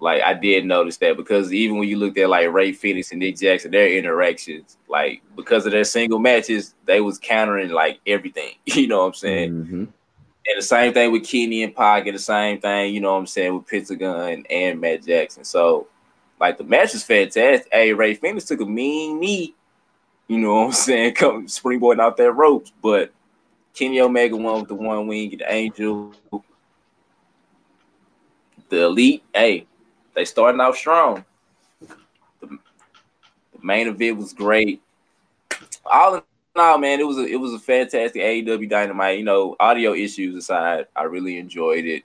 Like 0.00 0.22
I 0.22 0.34
did 0.34 0.64
notice 0.64 0.96
that 0.98 1.16
because 1.16 1.52
even 1.52 1.78
when 1.78 1.88
you 1.88 1.96
looked 1.96 2.18
at 2.18 2.28
like 2.28 2.52
Rey 2.52 2.72
Fenix 2.72 3.10
and 3.10 3.18
Nick 3.18 3.38
Jackson, 3.38 3.72
their 3.72 3.88
interactions, 3.88 4.76
like 4.88 5.22
because 5.34 5.66
of 5.66 5.72
their 5.72 5.84
single 5.84 6.20
matches, 6.20 6.74
they 6.84 7.00
was 7.00 7.18
countering 7.18 7.70
like 7.70 8.00
everything. 8.06 8.54
You 8.66 8.86
know 8.86 9.00
what 9.00 9.06
I'm 9.06 9.14
saying? 9.14 9.50
Mm-hmm. 9.50 9.84
And 10.48 10.56
the 10.56 10.62
same 10.62 10.94
thing 10.94 11.10
with 11.12 11.28
Kenny 11.28 11.62
and 11.62 11.74
Pac, 11.74 12.06
and 12.06 12.14
the 12.14 12.20
same 12.20 12.60
thing, 12.60 12.94
you 12.94 13.00
know 13.00 13.12
what 13.12 13.18
I'm 13.18 13.26
saying, 13.26 13.54
with 13.54 13.66
Pentagon 13.66 14.44
and 14.48 14.80
Matt 14.80 15.04
Jackson. 15.04 15.44
So, 15.44 15.88
like 16.40 16.56
the 16.56 16.64
match 16.64 16.92
was 16.92 17.02
fantastic. 17.02 17.68
Hey, 17.70 17.92
Rey 17.92 18.14
Fenix 18.14 18.44
took 18.44 18.60
a 18.60 18.64
mean 18.64 19.18
knee, 19.18 19.54
you 20.28 20.38
know 20.38 20.54
what 20.54 20.66
I'm 20.66 20.72
saying, 20.72 21.14
coming 21.16 21.46
springboarding 21.46 22.00
out 22.00 22.16
that 22.18 22.32
ropes, 22.32 22.72
but 22.80 23.12
Kenny 23.78 24.00
Omega 24.00 24.36
won 24.36 24.60
with 24.60 24.68
the 24.68 24.74
one 24.74 25.06
wing, 25.06 25.38
the 25.38 25.52
Angel. 25.52 26.12
The 28.68 28.84
Elite, 28.84 29.22
hey, 29.32 29.66
they 30.14 30.24
starting 30.24 30.60
out 30.60 30.74
strong. 30.74 31.24
The, 31.80 31.96
the 32.40 32.58
main 33.62 33.86
event 33.86 34.18
was 34.18 34.32
great. 34.32 34.82
All 35.86 36.16
in 36.16 36.22
all, 36.56 36.76
man, 36.78 36.98
it 36.98 37.06
was 37.06 37.18
a 37.18 37.24
it 37.24 37.36
was 37.36 37.54
a 37.54 37.58
fantastic 37.58 38.20
AEW 38.20 38.68
Dynamite. 38.68 39.18
You 39.18 39.24
know, 39.24 39.54
audio 39.60 39.94
issues 39.94 40.34
aside, 40.34 40.86
I 40.96 41.04
really 41.04 41.38
enjoyed 41.38 41.84
it. 41.84 42.02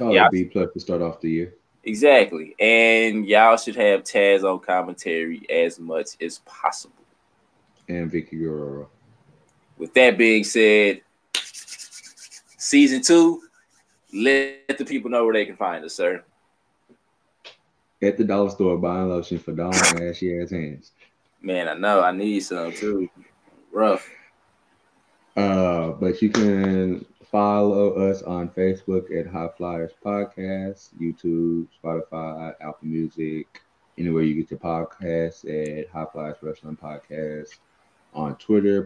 Yeah, 0.00 0.28
B 0.28 0.44
plus 0.44 0.72
to 0.74 0.80
start 0.80 1.02
off 1.02 1.20
the 1.20 1.30
year. 1.30 1.54
Exactly, 1.84 2.56
and 2.58 3.26
y'all 3.26 3.56
should 3.56 3.76
have 3.76 4.02
Taz 4.02 4.42
on 4.42 4.58
commentary 4.58 5.48
as 5.48 5.78
much 5.78 6.08
as 6.20 6.40
possible. 6.40 7.04
And 7.88 8.10
Vickie 8.10 8.38
Guerrero 8.38 8.88
with 9.82 9.94
that 9.94 10.16
being 10.16 10.44
said, 10.44 11.00
season 12.56 13.02
two, 13.02 13.42
let 14.14 14.78
the 14.78 14.84
people 14.84 15.10
know 15.10 15.24
where 15.24 15.34
they 15.34 15.44
can 15.44 15.56
find 15.56 15.84
us, 15.84 15.94
sir. 15.94 16.22
At 18.00 18.16
the 18.16 18.22
dollar 18.22 18.50
store 18.50 18.78
buying 18.78 19.08
lotion 19.08 19.40
for 19.40 19.50
Dawn 19.50 19.74
ashy 20.00 20.40
ass 20.40 20.50
hands. 20.50 20.92
Man, 21.40 21.68
I 21.68 21.74
know 21.74 22.00
I 22.00 22.12
need 22.12 22.40
some 22.40 22.70
too. 22.70 23.10
Rough. 23.72 24.08
Uh, 25.36 25.88
but 25.88 26.22
you 26.22 26.30
can 26.30 27.04
follow 27.28 27.94
us 28.08 28.22
on 28.22 28.50
Facebook 28.50 29.10
at 29.18 29.26
High 29.26 29.48
Flyers 29.56 29.90
Podcast, 30.04 30.90
YouTube, 31.00 31.66
Spotify, 31.82 32.54
Apple 32.60 32.76
Music, 32.82 33.60
anywhere 33.98 34.22
you 34.22 34.40
get 34.40 34.52
your 34.52 34.60
podcasts 34.60 35.44
at 35.44 35.88
High 35.90 36.06
Flyers 36.12 36.36
Wrestling 36.40 36.78
Podcast. 36.80 37.48
On 38.14 38.36
Twitter, 38.36 38.84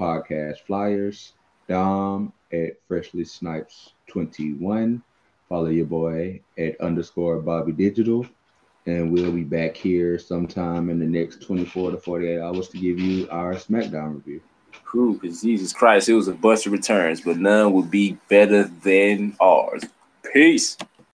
podcast 0.00 0.60
flyers. 0.60 1.34
Dom 1.68 2.32
at 2.52 2.72
Freshly 2.88 3.24
Snipes 3.24 3.92
21. 4.08 5.02
Follow 5.48 5.66
your 5.66 5.86
boy 5.86 6.40
at 6.58 6.80
underscore 6.80 7.38
Bobby 7.40 7.72
Digital. 7.72 8.26
And 8.86 9.12
we'll 9.12 9.30
be 9.30 9.44
back 9.44 9.76
here 9.76 10.18
sometime 10.18 10.88
in 10.88 10.98
the 10.98 11.06
next 11.06 11.42
24 11.42 11.92
to 11.92 11.98
48 11.98 12.40
hours 12.40 12.68
to 12.70 12.78
give 12.78 12.98
you 12.98 13.28
our 13.30 13.54
SmackDown 13.54 14.14
review. 14.14 14.40
Who? 14.84 15.18
Because 15.18 15.42
Jesus 15.42 15.72
Christ, 15.72 16.08
it 16.08 16.14
was 16.14 16.28
a 16.28 16.32
bunch 16.32 16.66
of 16.66 16.72
returns, 16.72 17.20
but 17.20 17.36
none 17.36 17.72
would 17.72 17.90
be 17.90 18.16
better 18.28 18.64
than 18.64 19.36
ours. 19.40 19.84
Peace. 20.32 20.76